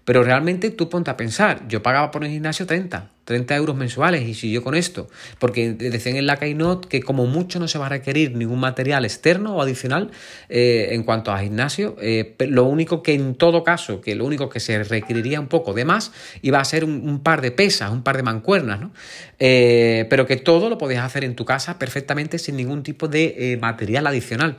pero 0.09 0.23
realmente 0.23 0.71
tú 0.71 0.89
ponte 0.89 1.11
a 1.11 1.17
pensar, 1.17 1.67
yo 1.67 1.83
pagaba 1.83 2.09
por 2.09 2.23
el 2.23 2.31
gimnasio 2.31 2.65
30, 2.65 3.11
30 3.25 3.55
euros 3.55 3.75
mensuales 3.75 4.27
y 4.27 4.33
si 4.33 4.51
yo 4.51 4.63
con 4.63 4.73
esto, 4.73 5.07
porque 5.37 5.73
decían 5.73 6.15
en 6.15 6.25
la 6.25 6.37
Keynote 6.37 6.87
que 6.87 7.03
como 7.03 7.27
mucho 7.27 7.59
no 7.59 7.67
se 7.67 7.77
va 7.77 7.85
a 7.85 7.89
requerir 7.89 8.35
ningún 8.35 8.59
material 8.59 9.05
externo 9.05 9.55
o 9.55 9.61
adicional 9.61 10.09
eh, 10.49 10.87
en 10.93 11.03
cuanto 11.03 11.31
a 11.31 11.37
gimnasio, 11.41 11.95
eh, 12.01 12.33
lo 12.39 12.63
único 12.63 13.03
que 13.03 13.13
en 13.13 13.35
todo 13.35 13.63
caso, 13.63 14.01
que 14.01 14.15
lo 14.15 14.25
único 14.25 14.49
que 14.49 14.59
se 14.59 14.83
requeriría 14.83 15.39
un 15.39 15.47
poco 15.47 15.75
de 15.75 15.85
más 15.85 16.11
iba 16.41 16.59
a 16.59 16.65
ser 16.65 16.85
un, 16.85 17.21
par 17.21 17.41
de 17.41 17.51
pesas, 17.51 17.91
un 17.91 18.01
par 18.01 18.17
de 18.17 18.23
mancuernas, 18.23 18.81
¿no? 18.81 18.91
Eh, 19.37 20.07
pero 20.09 20.25
que 20.25 20.37
todo 20.37 20.71
lo 20.71 20.79
podías 20.79 21.05
hacer 21.05 21.23
en 21.23 21.35
tu 21.35 21.45
casa 21.45 21.77
perfectamente 21.77 22.39
sin 22.39 22.55
ningún 22.55 22.81
tipo 22.81 23.07
de 23.07 23.59
material 23.61 24.07
adicional. 24.07 24.57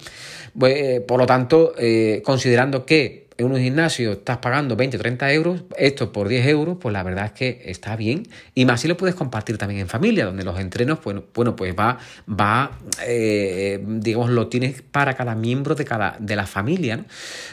Por 0.54 1.18
lo 1.18 1.26
tanto, 1.26 1.74
considerando 2.22 2.86
que 2.86 3.29
en 3.40 3.52
un 3.52 3.58
gimnasio 3.58 4.12
estás 4.12 4.38
pagando 4.38 4.76
20 4.76 4.96
o 4.96 5.00
30 5.00 5.32
euros, 5.32 5.64
esto 5.76 6.12
por 6.12 6.28
10 6.28 6.46
euros, 6.46 6.76
pues 6.80 6.92
la 6.92 7.02
verdad 7.02 7.26
es 7.26 7.32
que 7.32 7.62
está 7.64 7.96
bien. 7.96 8.28
Y 8.54 8.64
más 8.64 8.82
si 8.82 8.88
lo 8.88 8.96
puedes 8.96 9.14
compartir 9.14 9.56
también 9.56 9.80
en 9.80 9.88
familia, 9.88 10.26
donde 10.26 10.44
los 10.44 10.58
entrenos, 10.58 10.98
bueno, 11.02 11.24
bueno 11.34 11.56
pues 11.56 11.74
va, 11.74 11.98
va 12.28 12.72
eh, 13.06 13.82
digamos, 13.86 14.30
lo 14.30 14.48
tienes 14.48 14.82
para 14.82 15.14
cada 15.14 15.34
miembro 15.34 15.74
de, 15.74 15.84
cada, 15.84 16.16
de 16.18 16.36
la 16.36 16.46
familia. 16.46 16.98
¿no? 16.98 17.04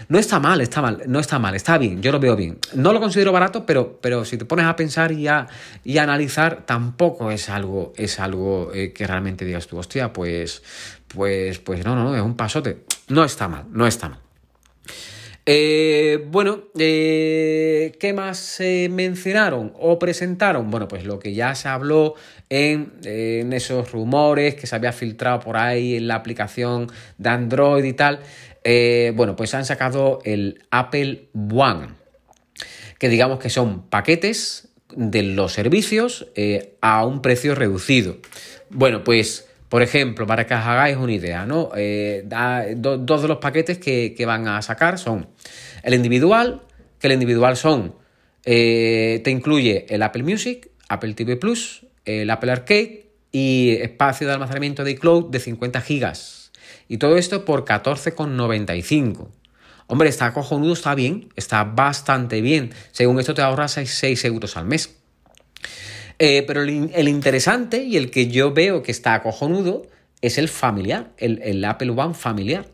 ¿no? 0.09 0.19
está 0.19 0.39
mal, 0.39 0.59
está 0.61 0.81
mal, 0.81 1.03
no 1.07 1.19
está 1.19 1.39
mal, 1.39 1.55
está 1.55 1.77
bien, 1.77 2.01
yo 2.01 2.11
lo 2.11 2.19
veo 2.19 2.35
bien. 2.35 2.59
No 2.73 2.91
lo 2.91 2.99
considero 2.99 3.31
barato, 3.31 3.65
pero, 3.65 3.99
pero 4.01 4.25
si 4.25 4.37
te 4.37 4.45
pones 4.45 4.65
a 4.65 4.75
pensar 4.75 5.11
y 5.11 5.27
a, 5.27 5.47
y 5.83 5.97
analizar, 5.97 6.65
tampoco 6.65 7.31
es 7.31 7.49
algo, 7.49 7.93
es 7.95 8.19
algo 8.19 8.71
eh, 8.73 8.91
que 8.91 9.07
realmente 9.07 9.45
digas 9.45 9.67
tú, 9.67 9.77
hostia, 9.77 10.11
pues, 10.11 10.63
pues, 11.07 11.59
pues 11.59 11.85
no, 11.85 11.95
no, 11.95 12.03
no, 12.03 12.15
es 12.15 12.21
un 12.21 12.35
pasote. 12.35 12.83
No 13.07 13.23
está 13.23 13.47
mal, 13.47 13.65
no 13.71 13.87
está 13.87 14.09
mal. 14.09 14.19
Eh, 15.49 16.25
bueno, 16.29 16.63
eh, 16.77 17.93
¿qué 18.01 18.11
más 18.11 18.37
se 18.37 18.89
mencionaron 18.91 19.71
o 19.79 19.97
presentaron? 19.97 20.69
Bueno, 20.69 20.89
pues 20.89 21.05
lo 21.05 21.19
que 21.19 21.33
ya 21.33 21.55
se 21.55 21.69
habló 21.69 22.15
en, 22.49 22.91
esos 23.53 23.93
rumores 23.93 24.55
que 24.55 24.67
se 24.67 24.75
había 24.75 24.91
filtrado 24.91 25.39
por 25.39 25.55
ahí 25.55 25.95
en 25.95 26.09
la 26.09 26.15
aplicación 26.15 26.91
de 27.17 27.29
Android 27.29 27.85
y 27.85 27.93
tal. 27.93 28.19
Eh, 28.65 29.13
bueno, 29.15 29.37
pues 29.37 29.53
han 29.53 29.63
sacado 29.63 30.19
el 30.25 30.65
Apple 30.69 31.29
One, 31.33 31.91
que 32.99 33.07
digamos 33.07 33.39
que 33.39 33.49
son 33.49 33.87
paquetes 33.87 34.67
de 34.97 35.23
los 35.23 35.53
servicios 35.53 36.27
a 36.81 37.05
un 37.05 37.21
precio 37.21 37.55
reducido. 37.55 38.17
Bueno, 38.69 39.05
pues 39.05 39.47
por 39.69 39.81
ejemplo, 39.81 40.25
para 40.25 40.45
que 40.47 40.53
os 40.53 40.61
hagáis 40.61 40.97
una 40.97 41.11
idea, 41.11 41.45
¿no? 41.45 41.71
Eh, 41.75 42.23
dos 42.77 43.21
de 43.21 43.27
los 43.27 43.37
paquetes 43.37 43.77
que, 43.77 44.25
van 44.25 44.47
a 44.47 44.61
sacar 44.61 44.97
son 44.97 45.29
el 45.83 45.93
individual, 45.93 46.61
que 46.99 47.07
el 47.07 47.13
individual 47.13 47.57
son, 47.57 47.95
eh, 48.45 49.21
te 49.23 49.31
incluye 49.31 49.85
el 49.89 50.03
Apple 50.03 50.23
Music, 50.23 50.69
Apple 50.87 51.13
TV 51.13 51.35
Plus, 51.35 51.85
el 52.05 52.29
Apple 52.29 52.51
Arcade 52.51 53.07
y 53.31 53.77
espacio 53.81 54.25
de 54.25 54.33
almacenamiento 54.33 54.83
de 54.83 54.91
iCloud 54.91 55.29
de 55.29 55.39
50 55.39 55.81
gigas. 55.81 56.51
Y 56.87 56.97
todo 56.97 57.17
esto 57.17 57.43
por 57.43 57.65
14,95. 57.65 59.29
Hombre, 59.87 60.09
está 60.09 60.33
cojonudo, 60.33 60.73
está 60.73 60.95
bien, 60.95 61.29
está 61.35 61.63
bastante 61.63 62.41
bien. 62.41 62.73
Según 62.91 63.19
esto 63.19 63.33
te 63.33 63.41
ahorras 63.41 63.73
6 63.83 64.25
euros 64.25 64.55
al 64.55 64.65
mes. 64.65 64.97
Eh, 66.19 66.43
pero 66.47 66.63
el, 66.63 67.07
interesante 67.07 67.83
y 67.83 67.95
el 67.95 68.09
que 68.09 68.27
yo 68.27 68.51
veo 68.53 68.81
que 68.81 68.91
está 68.91 69.13
acojonudo 69.13 69.85
es 70.21 70.37
el 70.37 70.47
familiar, 70.47 71.11
el, 71.17 71.63
Apple 71.63 71.91
One 71.91 72.15
familiar, 72.15 72.65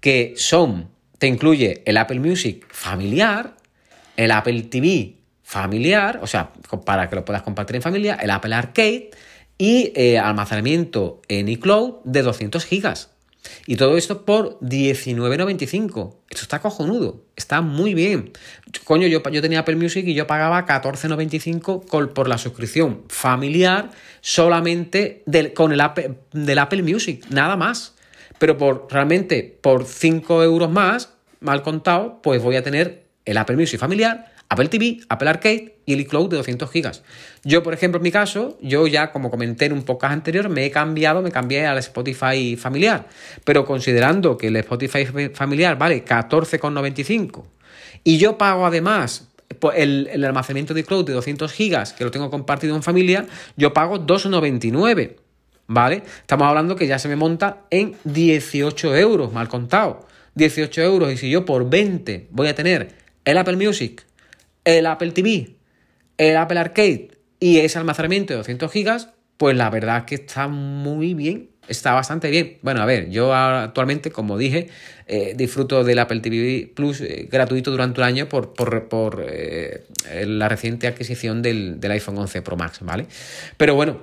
que 0.00 0.34
son, 0.36 0.88
te 1.18 1.28
incluye 1.28 1.82
el 1.86 1.96
Apple 1.96 2.18
Music 2.18 2.66
familiar, 2.68 3.56
el 4.16 4.32
Apple 4.32 4.62
TV 4.62 5.14
familiar, 5.42 6.18
o 6.22 6.26
sea, 6.26 6.52
para 6.84 7.08
que 7.08 7.14
lo 7.14 7.24
puedas 7.24 7.42
compartir 7.42 7.76
en 7.76 7.82
familia, 7.82 8.18
el 8.20 8.30
Apple 8.30 8.54
Arcade 8.54 9.10
y 9.56 9.92
eh, 9.94 10.18
almacenamiento 10.18 11.22
en 11.28 11.48
iCloud 11.48 12.00
de 12.04 12.22
200 12.22 12.64
gigas. 12.64 13.10
Y 13.66 13.76
todo 13.76 13.96
esto 13.96 14.24
por 14.24 14.58
19.95. 14.60 16.16
Esto 16.28 16.42
está 16.42 16.60
cojonudo. 16.60 17.24
Está 17.36 17.60
muy 17.60 17.94
bien. 17.94 18.32
Coño, 18.84 19.06
yo, 19.06 19.22
yo 19.30 19.42
tenía 19.42 19.60
Apple 19.60 19.76
Music 19.76 20.06
y 20.06 20.14
yo 20.14 20.26
pagaba 20.26 20.66
14.95 20.66 22.12
por 22.12 22.28
la 22.28 22.38
suscripción 22.38 23.04
familiar 23.08 23.90
solamente 24.20 25.22
del, 25.26 25.52
con 25.52 25.72
el 25.72 25.80
Apple, 25.80 26.14
del 26.32 26.58
Apple 26.58 26.82
Music. 26.82 27.24
Nada 27.30 27.56
más. 27.56 27.94
Pero 28.38 28.56
por 28.56 28.88
realmente 28.90 29.58
por 29.60 29.84
5 29.84 30.42
euros 30.42 30.70
más, 30.70 31.12
mal 31.40 31.62
contado, 31.62 32.20
pues 32.22 32.42
voy 32.42 32.56
a 32.56 32.62
tener 32.62 33.04
el 33.26 33.36
Apple 33.36 33.56
Music 33.56 33.78
familiar, 33.78 34.32
Apple 34.50 34.68
TV, 34.68 35.00
Apple 35.08 35.30
Arcade 35.30 35.76
y 35.86 35.94
el 35.94 36.00
iCloud 36.00 36.28
de 36.28 36.36
200 36.36 36.70
GB. 36.70 36.90
Yo, 37.44 37.62
por 37.62 37.72
ejemplo, 37.72 37.98
en 37.98 38.02
mi 38.02 38.10
caso, 38.10 38.58
yo 38.60 38.86
ya, 38.88 39.12
como 39.12 39.30
comenté 39.30 39.66
en 39.66 39.72
un 39.72 39.84
podcast 39.84 40.12
anterior, 40.12 40.48
me 40.48 40.66
he 40.66 40.70
cambiado, 40.72 41.22
me 41.22 41.30
cambié 41.30 41.66
al 41.66 41.78
Spotify 41.78 42.56
familiar. 42.56 43.06
Pero 43.44 43.64
considerando 43.64 44.36
que 44.36 44.48
el 44.48 44.56
Spotify 44.56 45.06
familiar 45.32 45.78
vale 45.78 46.04
14,95 46.04 47.44
y 48.04 48.18
yo 48.18 48.38
pago 48.38 48.66
además 48.66 49.28
pues, 49.58 49.78
el, 49.78 50.24
almacenamiento 50.24 50.74
de 50.74 50.80
iCloud 50.80 51.04
de 51.04 51.12
200 51.12 51.56
GB, 51.56 51.96
que 51.96 52.04
lo 52.04 52.10
tengo 52.10 52.30
compartido 52.30 52.74
en 52.74 52.82
familia, 52.82 53.26
yo 53.56 53.72
pago 53.72 53.98
2,99. 53.98 55.16
¿Vale? 55.72 56.02
Estamos 56.22 56.48
hablando 56.48 56.74
que 56.74 56.88
ya 56.88 56.98
se 56.98 57.06
me 57.06 57.14
monta 57.14 57.58
en 57.70 57.94
18 58.02 58.96
euros, 58.96 59.32
mal 59.32 59.46
contado. 59.46 60.08
18 60.34 60.82
euros. 60.82 61.12
Y 61.12 61.16
si 61.16 61.30
yo 61.30 61.44
por 61.44 61.70
20 61.70 62.26
voy 62.32 62.48
a 62.48 62.56
tener 62.56 62.96
el 63.24 63.38
Apple 63.38 63.56
Music, 63.56 64.04
el 64.78 64.86
Apple 64.86 65.12
TV, 65.12 65.56
el 66.18 66.36
Apple 66.36 66.58
Arcade 66.58 67.10
y 67.38 67.58
ese 67.58 67.78
almacenamiento 67.78 68.32
de 68.32 68.38
200 68.38 68.70
gigas, 68.70 69.08
pues 69.36 69.56
la 69.56 69.70
verdad 69.70 70.04
que 70.04 70.16
está 70.16 70.48
muy 70.48 71.14
bien, 71.14 71.50
está 71.68 71.92
bastante 71.92 72.30
bien. 72.30 72.58
Bueno, 72.62 72.82
a 72.82 72.86
ver, 72.86 73.10
yo 73.10 73.34
actualmente, 73.34 74.10
como 74.10 74.36
dije, 74.36 74.68
eh, 75.06 75.34
disfruto 75.36 75.82
del 75.82 75.98
Apple 75.98 76.20
TV 76.20 76.70
Plus 76.74 77.00
eh, 77.00 77.26
gratuito 77.30 77.70
durante 77.70 78.00
un 78.00 78.06
año 78.06 78.28
por, 78.28 78.52
por, 78.54 79.26
eh, 79.26 79.86
la 80.26 80.48
reciente 80.48 80.86
adquisición 80.86 81.42
del, 81.42 81.80
del, 81.80 81.92
iPhone 81.92 82.18
11 82.18 82.42
Pro 82.42 82.56
Max, 82.56 82.80
¿vale? 82.82 83.06
Pero 83.56 83.74
bueno, 83.74 83.98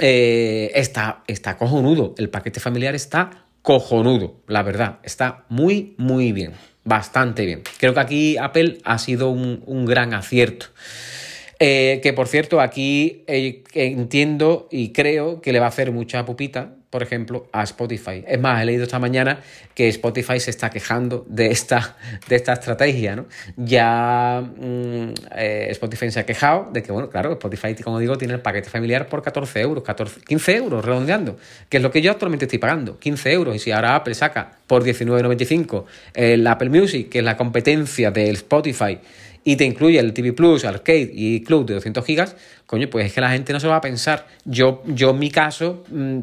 está, 0.00 1.24
está 1.26 1.56
cojonudo, 1.56 2.14
el 2.18 2.28
paquete 2.28 2.60
familiar 2.60 2.94
está 2.94 3.46
cojonudo, 3.62 4.40
la 4.46 4.62
verdad, 4.62 5.00
está 5.02 5.44
muy, 5.48 5.94
muy 5.98 6.32
bien 6.32 6.52
bastante 6.88 7.44
bien. 7.44 7.62
Creo 7.78 7.94
que 7.94 8.00
aquí 8.00 8.36
Apple 8.38 8.78
ha 8.84 8.98
sido 8.98 9.30
un, 9.30 9.84
gran 9.86 10.14
acierto. 10.14 10.66
Eh, 11.60 12.00
que 12.02 12.12
por 12.12 12.28
cierto, 12.28 12.60
aquí 12.60 13.24
eh, 13.26 13.62
entiendo 13.74 14.68
y 14.70 14.92
creo 14.92 15.40
que 15.40 15.52
le 15.52 15.60
va 15.60 15.66
a 15.66 15.68
hacer 15.70 15.92
mucha 15.92 16.24
pupita, 16.24 16.77
por 16.90 17.02
ejemplo, 17.02 17.48
a 17.52 17.62
Spotify. 17.64 18.24
Es 18.26 18.40
más, 18.40 18.62
he 18.62 18.64
leído 18.64 18.84
esta 18.84 18.98
mañana 18.98 19.40
que 19.74 19.88
Spotify 19.88 20.40
se 20.40 20.50
está 20.50 20.70
quejando 20.70 21.26
de 21.28 21.50
esta, 21.50 21.96
de 22.28 22.36
esta 22.36 22.54
estrategia, 22.54 23.14
¿no? 23.14 23.26
Ya 23.56 24.40
mm, 24.40 25.12
eh, 25.36 25.66
Spotify 25.70 26.10
se 26.10 26.20
ha 26.20 26.26
quejado 26.26 26.70
de 26.72 26.82
que, 26.82 26.90
bueno, 26.90 27.10
claro, 27.10 27.32
Spotify, 27.32 27.74
como 27.74 27.98
digo, 27.98 28.16
tiene 28.16 28.34
el 28.34 28.40
paquete 28.40 28.70
familiar 28.70 29.08
por 29.08 29.22
14 29.22 29.60
euros, 29.60 29.84
14, 29.84 30.20
15 30.22 30.56
euros, 30.56 30.84
redondeando, 30.84 31.36
que 31.68 31.76
es 31.76 31.82
lo 31.82 31.90
que 31.90 32.00
yo 32.00 32.10
actualmente 32.10 32.46
estoy 32.46 32.58
pagando, 32.58 32.98
15 32.98 33.32
euros. 33.32 33.56
Y 33.56 33.58
si 33.58 33.70
ahora 33.70 33.94
Apple 33.94 34.14
saca 34.14 34.58
por 34.66 34.82
19,95 34.82 35.84
el 36.14 36.46
Apple 36.46 36.70
Music, 36.70 37.10
que 37.10 37.18
es 37.18 37.24
la 37.24 37.36
competencia 37.36 38.10
del 38.10 38.36
Spotify, 38.36 38.98
y 39.44 39.56
te 39.56 39.64
incluye 39.64 39.98
el 39.98 40.12
TV 40.12 40.32
Plus, 40.32 40.64
Arcade 40.64 41.10
y 41.12 41.42
Club 41.42 41.66
de 41.66 41.74
200 41.74 42.04
gigas, 42.04 42.36
coño, 42.66 42.88
pues 42.90 43.06
es 43.06 43.12
que 43.12 43.20
la 43.20 43.30
gente 43.30 43.52
no 43.52 43.60
se 43.60 43.68
va 43.68 43.76
a 43.76 43.80
pensar. 43.80 44.26
Yo, 44.44 44.82
yo 44.86 45.10
en 45.10 45.18
mi 45.18 45.30
caso, 45.30 45.84
mm, 45.90 46.20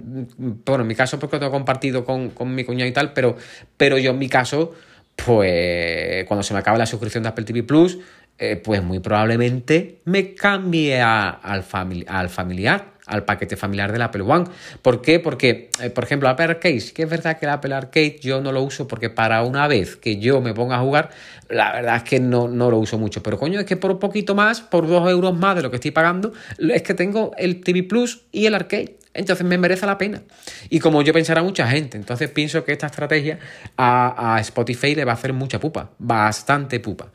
bueno, 0.65 0.83
en 0.83 0.87
mi 0.87 0.95
caso 0.95 1.19
porque 1.19 1.37
lo 1.37 1.39
tengo 1.41 1.51
compartido 1.51 2.05
con, 2.05 2.31
mi 2.53 2.63
cuñado 2.63 2.89
y 2.89 2.93
tal, 2.93 3.13
pero, 3.13 3.37
pero 3.77 3.97
yo 3.97 4.11
en 4.11 4.19
mi 4.19 4.29
caso, 4.29 4.73
pues 5.15 6.25
cuando 6.25 6.43
se 6.43 6.53
me 6.53 6.59
acabe 6.59 6.77
la 6.77 6.85
suscripción 6.85 7.23
de 7.23 7.29
Apple 7.29 7.45
TV 7.45 7.63
Plus, 7.63 7.97
eh, 8.37 8.57
pues 8.57 8.83
muy 8.83 8.99
probablemente 8.99 10.01
me 10.03 10.33
cambie 10.33 11.01
al, 11.01 11.39
al 11.41 12.29
familiar 12.29 12.94
al 13.05 13.23
paquete 13.23 13.55
familiar 13.55 13.91
del 13.91 14.01
Apple 14.01 14.23
One. 14.23 14.45
¿Por 14.81 15.01
qué? 15.01 15.19
Porque, 15.19 15.69
eh, 15.81 15.89
por 15.89 16.03
ejemplo, 16.03 16.29
Apple 16.29 16.45
Arcade, 16.45 16.83
que 16.93 17.03
es 17.03 17.09
verdad 17.09 17.37
que 17.37 17.45
el 17.45 17.51
Apple 17.51 17.73
Arcade 17.73 18.17
yo 18.21 18.41
no 18.41 18.51
lo 18.51 18.61
uso 18.61 18.87
porque 18.87 19.09
para 19.09 19.43
una 19.43 19.67
vez 19.67 19.95
que 19.95 20.17
yo 20.17 20.41
me 20.41 20.53
ponga 20.53 20.77
a 20.77 20.79
jugar, 20.79 21.09
la 21.49 21.73
verdad 21.73 21.97
es 21.97 22.03
que 22.03 22.19
no, 22.19 22.47
no 22.47 22.71
lo 22.71 22.77
uso 22.77 22.97
mucho. 22.97 23.21
Pero 23.21 23.37
coño, 23.37 23.59
es 23.59 23.65
que 23.65 23.77
por 23.77 23.91
un 23.91 23.99
poquito 23.99 24.35
más, 24.35 24.61
por 24.61 24.87
dos 24.87 25.09
euros 25.09 25.35
más 25.37 25.55
de 25.55 25.61
lo 25.61 25.69
que 25.69 25.75
estoy 25.75 25.91
pagando, 25.91 26.33
es 26.57 26.81
que 26.81 26.93
tengo 26.93 27.31
el 27.37 27.61
TV 27.61 27.83
Plus 27.83 28.23
y 28.31 28.45
el 28.45 28.55
Arcade. 28.55 28.97
Entonces 29.15 29.45
me 29.45 29.57
merece 29.57 29.85
la 29.85 29.97
pena. 29.97 30.21
Y 30.69 30.79
como 30.79 31.01
yo 31.01 31.13
pensara 31.13 31.41
mucha 31.41 31.67
gente, 31.67 31.97
entonces 31.97 32.29
pienso 32.29 32.63
que 32.63 32.73
esta 32.73 32.87
estrategia 32.87 33.39
a, 33.77 34.35
a 34.35 34.41
Spotify 34.41 34.93
le 34.93 35.05
va 35.05 35.13
a 35.13 35.15
hacer 35.15 35.33
mucha 35.33 35.59
pupa, 35.59 35.91
bastante 35.97 36.79
pupa. 36.79 37.11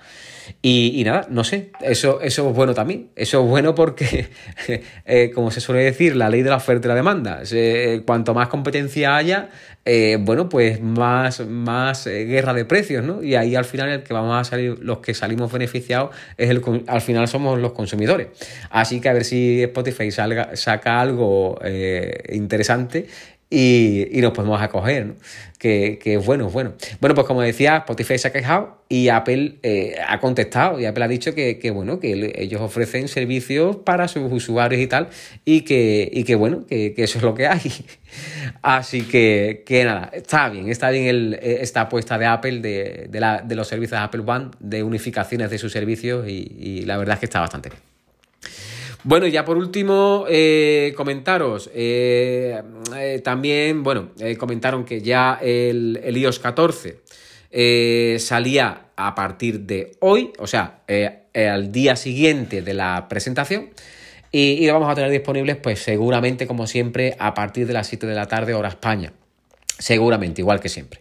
Y, 0.63 1.03
nada, 1.05 1.27
no 1.31 1.45
sé, 1.45 1.71
eso, 1.81 2.21
eso 2.21 2.49
es 2.49 2.57
bueno 2.57 2.75
también. 2.75 3.11
Eso 3.17 3.43
es 3.43 3.49
bueno 3.49 3.75
porque, 3.75 4.29
eh, 5.07 5.31
como 5.35 5.51
se 5.51 5.61
suele 5.61 5.83
decir, 5.83 6.17
la 6.17 6.29
ley 6.29 6.43
de 6.43 6.51
la 6.51 6.57
oferta 6.57 6.87
y 6.87 6.89
la 6.89 6.95
demanda. 6.95 7.43
cuanto 8.05 8.35
más 8.35 8.49
competencia 8.49 9.17
haya, 9.17 9.49
eh, 9.85 10.19
bueno, 10.21 10.49
pues 10.49 10.81
más, 10.81 11.47
más 11.47 12.07
eh, 12.07 12.25
guerra 12.25 12.55
de 12.55 12.65
precios, 12.65 13.05
¿no? 13.05 13.23
Y 13.23 13.35
ahí 13.35 13.57
al 13.57 13.65
final 13.65 13.89
el 13.89 14.03
que 14.03 14.13
vamos 14.15 14.39
a 14.41 14.45
salir, 14.45 14.79
los 14.81 14.99
que 14.99 15.15
salimos 15.15 15.51
beneficiados, 15.53 16.15
es 16.37 16.51
el, 16.51 16.63
al 16.87 17.01
final 17.01 17.29
somos 17.29 17.59
los 17.59 17.73
consumidores. 17.73 18.29
Así 18.71 19.01
que 19.01 19.09
a 19.09 19.13
ver 19.13 19.25
si 19.25 19.63
Spotify 19.63 20.11
salga, 20.11 20.57
saca 20.57 21.01
algo 21.01 21.59
interesante 22.29 23.07
y, 23.53 24.21
nos 24.21 24.33
podemos 24.33 24.63
acoger, 24.63 25.07
¿no? 25.07 25.15
Que, 25.59 25.99
es 26.03 26.25
bueno, 26.25 26.47
es 26.47 26.53
bueno. 26.53 26.75
Bueno, 27.01 27.15
pues 27.15 27.27
como 27.27 27.43
decía, 27.43 27.79
Spotify 27.79 28.17
se 28.17 28.29
ha 28.29 28.33
quejado 28.33 28.83
y 28.89 29.09
Apple 29.09 29.57
eh, 29.63 29.97
ha 30.07 30.21
contestado 30.21 30.81
y 30.81 30.87
Apple 30.87 31.05
ha 31.05 31.09
dicho 31.09 31.35
que, 31.35 31.71
bueno, 31.75 31.99
que 31.99 32.33
ellos 32.37 32.61
ofrecen 32.61 33.09
servicios 33.09 33.77
para 33.77 34.09
sus 34.09 34.33
usuarios 34.33 34.81
y 34.81 34.87
tal 34.87 35.09
y 35.45 35.63
que, 35.63 36.09
y 36.11 36.25
que 36.25 36.37
bueno, 36.37 36.65
que, 36.67 36.95
eso 36.97 37.19
es 37.19 37.25
lo 37.25 37.35
que 37.35 37.49
hay. 37.49 37.61
Así 38.63 39.03
que, 39.03 39.65
que 39.67 39.85
nada, 39.85 40.11
está 40.15 40.49
bien, 40.49 40.71
está 40.71 40.91
bien 40.91 41.07
el, 41.07 41.35
esta 41.43 41.83
apuesta 41.83 42.17
de 42.19 42.27
Apple 42.27 42.61
de, 42.61 43.09
de, 43.11 43.21
la, 43.21 43.43
de 43.43 43.55
los 43.57 43.69
servicios 43.69 43.99
de 43.99 44.05
Apple 44.05 44.23
One, 44.25 44.53
de 44.61 44.83
unificaciones 44.83 45.51
de 45.51 45.59
sus 45.59 45.73
servicios 45.73 46.27
y, 46.29 46.57
y 46.59 46.83
la 46.87 46.97
verdad 46.97 47.15
es 47.15 47.21
que 47.21 47.27
está 47.27 47.41
bastante 47.41 47.69
bien. 47.69 47.90
Bueno, 49.03 49.27
ya 49.27 49.45
por 49.45 49.57
último, 49.57 50.27
eh, 50.29 50.93
comentaros. 50.97 51.71
Eh, 51.75 52.61
eh, 52.97 53.21
también, 53.25 53.83
bueno, 53.83 54.11
comentaron 54.39 54.85
que 54.85 55.01
ya 55.01 55.39
el, 55.41 55.99
iOS 56.17 56.39
14 56.39 56.99
salía 58.19 58.89
a 58.97 59.15
partir 59.15 59.61
de 59.61 59.93
hoy, 60.01 60.33
o 60.39 60.47
sea, 60.47 60.83
al 61.35 61.73
día 61.73 61.97
siguiente 61.97 62.61
de 62.63 62.75
la 62.75 63.07
presentación. 63.09 63.71
Y, 64.33 64.67
lo 64.67 64.75
vamos 64.75 64.91
a 64.91 64.95
tener 64.95 65.11
disponibles, 65.11 65.57
pues 65.57 65.81
seguramente, 65.81 66.47
como 66.47 66.67
siempre, 66.67 67.17
a 67.19 67.35
partir 67.35 67.67
de 67.67 67.73
las 67.73 67.89
7 67.89 68.07
de 68.07 68.15
la 68.15 68.27
tarde, 68.27 68.55
hora 68.55 68.69
España. 68.69 69.13
Seguramente, 69.79 70.43
igual 70.43 70.61
que 70.61 70.69
siempre. 70.69 71.01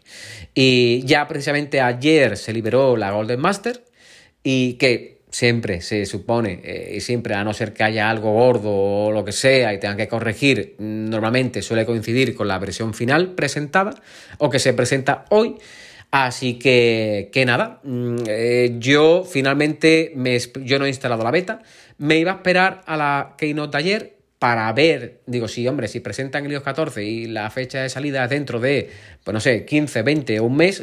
Y 0.55 1.03
ya 1.05 1.27
precisamente 1.27 1.81
ayer 1.81 2.37
se 2.37 2.53
liberó 2.53 2.95
la 2.95 3.11
Golden 3.11 3.41
Master 3.41 3.83
y 4.41 4.73
que 4.73 5.18
siempre 5.29 5.81
se 5.81 6.05
supone, 6.05 6.59
eh, 6.63 6.93
y 6.95 7.01
siempre 7.01 7.35
a 7.35 7.43
no 7.43 7.53
ser 7.53 7.73
que 7.73 7.83
haya 7.83 8.09
algo 8.09 8.33
gordo 8.33 8.71
o 8.71 9.11
lo 9.11 9.23
que 9.23 9.31
sea 9.31 9.73
y 9.73 9.79
tengan 9.79 9.97
que 9.97 10.07
corregir, 10.07 10.75
normalmente 10.79 11.61
suele 11.61 11.85
coincidir 11.85 12.35
con 12.35 12.47
la 12.47 12.57
versión 12.59 12.93
final 12.93 13.33
presentada 13.33 13.93
o 14.37 14.49
que 14.49 14.59
se 14.59 14.73
presenta 14.73 15.25
hoy. 15.29 15.55
Así 16.11 16.57
que, 16.57 17.29
que 17.31 17.45
nada, 17.45 17.81
mm, 17.83 18.15
eh, 18.27 18.75
yo 18.79 19.23
finalmente 19.23 20.11
me, 20.15 20.39
yo 20.63 20.79
no 20.79 20.85
he 20.85 20.89
instalado 20.89 21.23
la 21.23 21.29
beta, 21.29 21.61
me 21.99 22.17
iba 22.17 22.31
a 22.31 22.35
esperar 22.35 22.81
a 22.87 22.97
la 22.97 23.35
keynote 23.37 23.77
de 23.77 23.83
ayer 23.83 24.18
para 24.39 24.71
ver, 24.71 25.19
digo, 25.25 25.49
sí, 25.49 25.67
hombre, 25.67 25.89
si 25.89 25.99
presentan 25.99 26.45
el 26.45 26.53
iOS 26.53 26.63
14 26.63 27.03
y 27.03 27.27
la 27.27 27.49
fecha 27.49 27.81
de 27.81 27.89
salida 27.89 28.23
es 28.23 28.29
dentro 28.29 28.61
de, 28.61 28.89
pues 29.23 29.33
no 29.33 29.41
sé, 29.41 29.65
15, 29.65 30.01
20 30.01 30.39
o 30.39 30.45
un 30.45 30.55
mes, 30.55 30.81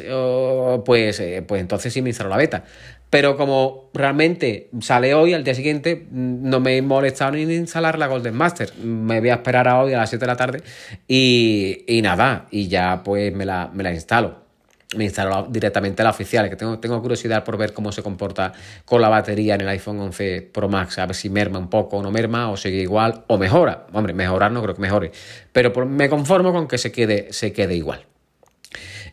pues, 0.85 1.19
eh, 1.19 1.43
pues 1.45 1.59
entonces 1.61 1.91
sí 1.91 2.03
me 2.03 2.09
instalo 2.09 2.29
la 2.29 2.37
beta. 2.37 2.63
Pero 3.09 3.35
como 3.35 3.89
realmente 3.93 4.69
sale 4.81 5.13
hoy, 5.15 5.33
al 5.33 5.43
día 5.43 5.55
siguiente, 5.55 5.95
mm, 5.95 6.49
no 6.49 6.59
me 6.59 6.77
he 6.77 6.81
molestado 6.83 7.31
ni 7.31 7.41
instalar 7.41 7.97
la 7.97 8.07
Golden 8.07 8.35
Master. 8.35 8.73
Me 8.77 9.19
voy 9.19 9.29
a 9.29 9.35
esperar 9.35 9.67
a 9.67 9.81
hoy 9.81 9.93
a 9.93 9.97
las 9.99 10.09
7 10.09 10.23
de 10.23 10.27
la 10.27 10.37
tarde 10.37 10.61
y, 11.07 11.83
y 11.87 12.01
nada, 12.03 12.47
y 12.51 12.67
ya 12.67 13.01
pues 13.03 13.33
me 13.33 13.45
la, 13.45 13.71
me 13.73 13.83
la 13.83 13.91
instalo. 13.93 14.46
Me 14.95 15.03
instalo 15.03 15.47
directamente 15.49 16.01
la 16.01 16.11
oficial, 16.11 16.49
que 16.49 16.55
tengo, 16.55 16.79
tengo 16.79 17.01
curiosidad 17.01 17.43
por 17.43 17.57
ver 17.57 17.73
cómo 17.73 17.91
se 17.91 18.01
comporta 18.01 18.53
con 18.85 19.01
la 19.01 19.09
batería 19.09 19.55
en 19.55 19.61
el 19.61 19.67
iPhone 19.67 19.99
11 19.99 20.49
Pro 20.53 20.69
Max, 20.69 20.97
a 20.97 21.05
ver 21.05 21.15
si 21.15 21.29
merma 21.29 21.59
un 21.59 21.69
poco 21.69 21.97
o 21.97 22.01
no 22.01 22.09
merma, 22.09 22.49
o 22.49 22.55
sigue 22.55 22.81
igual, 22.81 23.25
o 23.27 23.37
mejora. 23.37 23.87
Hombre, 23.91 24.13
mejorar 24.13 24.51
no 24.51 24.61
creo 24.61 24.75
que 24.75 24.81
mejore, 24.81 25.11
pero 25.51 25.85
me 25.85 26.07
conformo 26.07 26.53
con 26.53 26.69
que 26.69 26.77
se 26.77 26.93
quede, 26.93 27.33
se 27.33 27.51
quede 27.51 27.75
igual. 27.75 28.05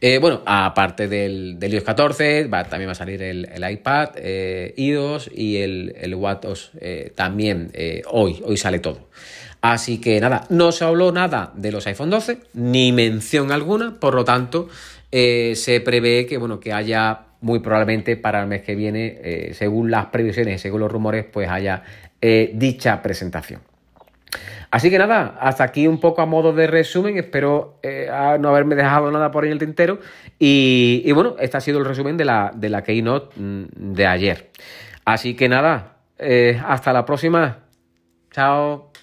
Eh, 0.00 0.18
bueno, 0.18 0.42
aparte 0.44 1.08
del, 1.08 1.58
del, 1.58 1.74
iOS 1.74 1.84
14, 1.84 2.48
también 2.68 2.88
va 2.88 2.92
a 2.92 2.94
salir 2.94 3.22
el, 3.22 3.70
iPad, 3.70 4.10
eh, 4.16 4.74
iOS 4.76 5.30
y 5.34 5.58
el, 5.58 5.94
el 5.98 6.14
WatchOS 6.14 6.72
eh, 6.80 7.12
también 7.14 7.72
hoy, 8.10 8.42
hoy 8.44 8.56
sale 8.56 8.80
todo. 8.80 9.08
Así 9.62 9.98
que 9.98 10.20
nada, 10.20 10.44
no 10.50 10.72
se 10.72 10.84
habló 10.84 11.10
nada 11.10 11.52
de 11.54 11.72
los 11.72 11.86
iPhone 11.86 12.10
12, 12.10 12.38
ni 12.52 12.92
mención 12.92 13.50
alguna, 13.50 13.98
por 13.98 14.14
lo 14.14 14.22
tanto, 14.22 14.68
eh, 15.16 15.54
se 15.54 15.80
prevé 15.80 16.26
que, 16.26 16.38
bueno, 16.38 16.58
que 16.58 16.72
haya 16.72 17.26
muy 17.40 17.60
probablemente 17.60 18.16
para 18.16 18.40
el 18.40 18.48
mes 18.48 18.62
que 18.62 18.74
viene, 18.74 19.20
eh, 19.22 19.54
según 19.54 19.88
las 19.88 20.06
previsiones 20.06 20.56
y 20.56 20.58
según 20.58 20.80
los 20.80 20.90
rumores, 20.90 21.24
pues 21.24 21.48
haya 21.48 21.84
eh, 22.20 22.50
dicha 22.52 23.00
presentación. 23.00 23.60
Así 24.72 24.90
que 24.90 24.98
nada, 24.98 25.38
hasta 25.38 25.62
aquí 25.62 25.86
un 25.86 26.00
poco 26.00 26.20
a 26.20 26.26
modo 26.26 26.52
de 26.52 26.66
resumen. 26.66 27.16
Espero 27.16 27.78
no 28.40 28.48
haberme 28.48 28.74
dejado 28.74 29.12
nada 29.12 29.30
por 29.30 29.44
ahí 29.44 29.50
en 29.50 29.52
el 29.52 29.60
tintero. 29.60 30.00
Y, 30.36 31.12
bueno, 31.12 31.36
este 31.38 31.58
ha 31.58 31.60
sido 31.60 31.78
el 31.78 31.84
resumen 31.84 32.16
de 32.16 32.24
la, 32.24 32.50
de 32.52 32.68
la 32.68 32.82
Keynote 32.82 33.40
mm, 33.40 33.64
de 33.94 34.06
ayer. 34.08 34.50
Así 35.04 35.34
que 35.36 35.48
nada, 35.48 35.98
hasta 36.66 36.92
la 36.92 37.04
próxima. 37.04 37.60
Chao. 38.32 38.93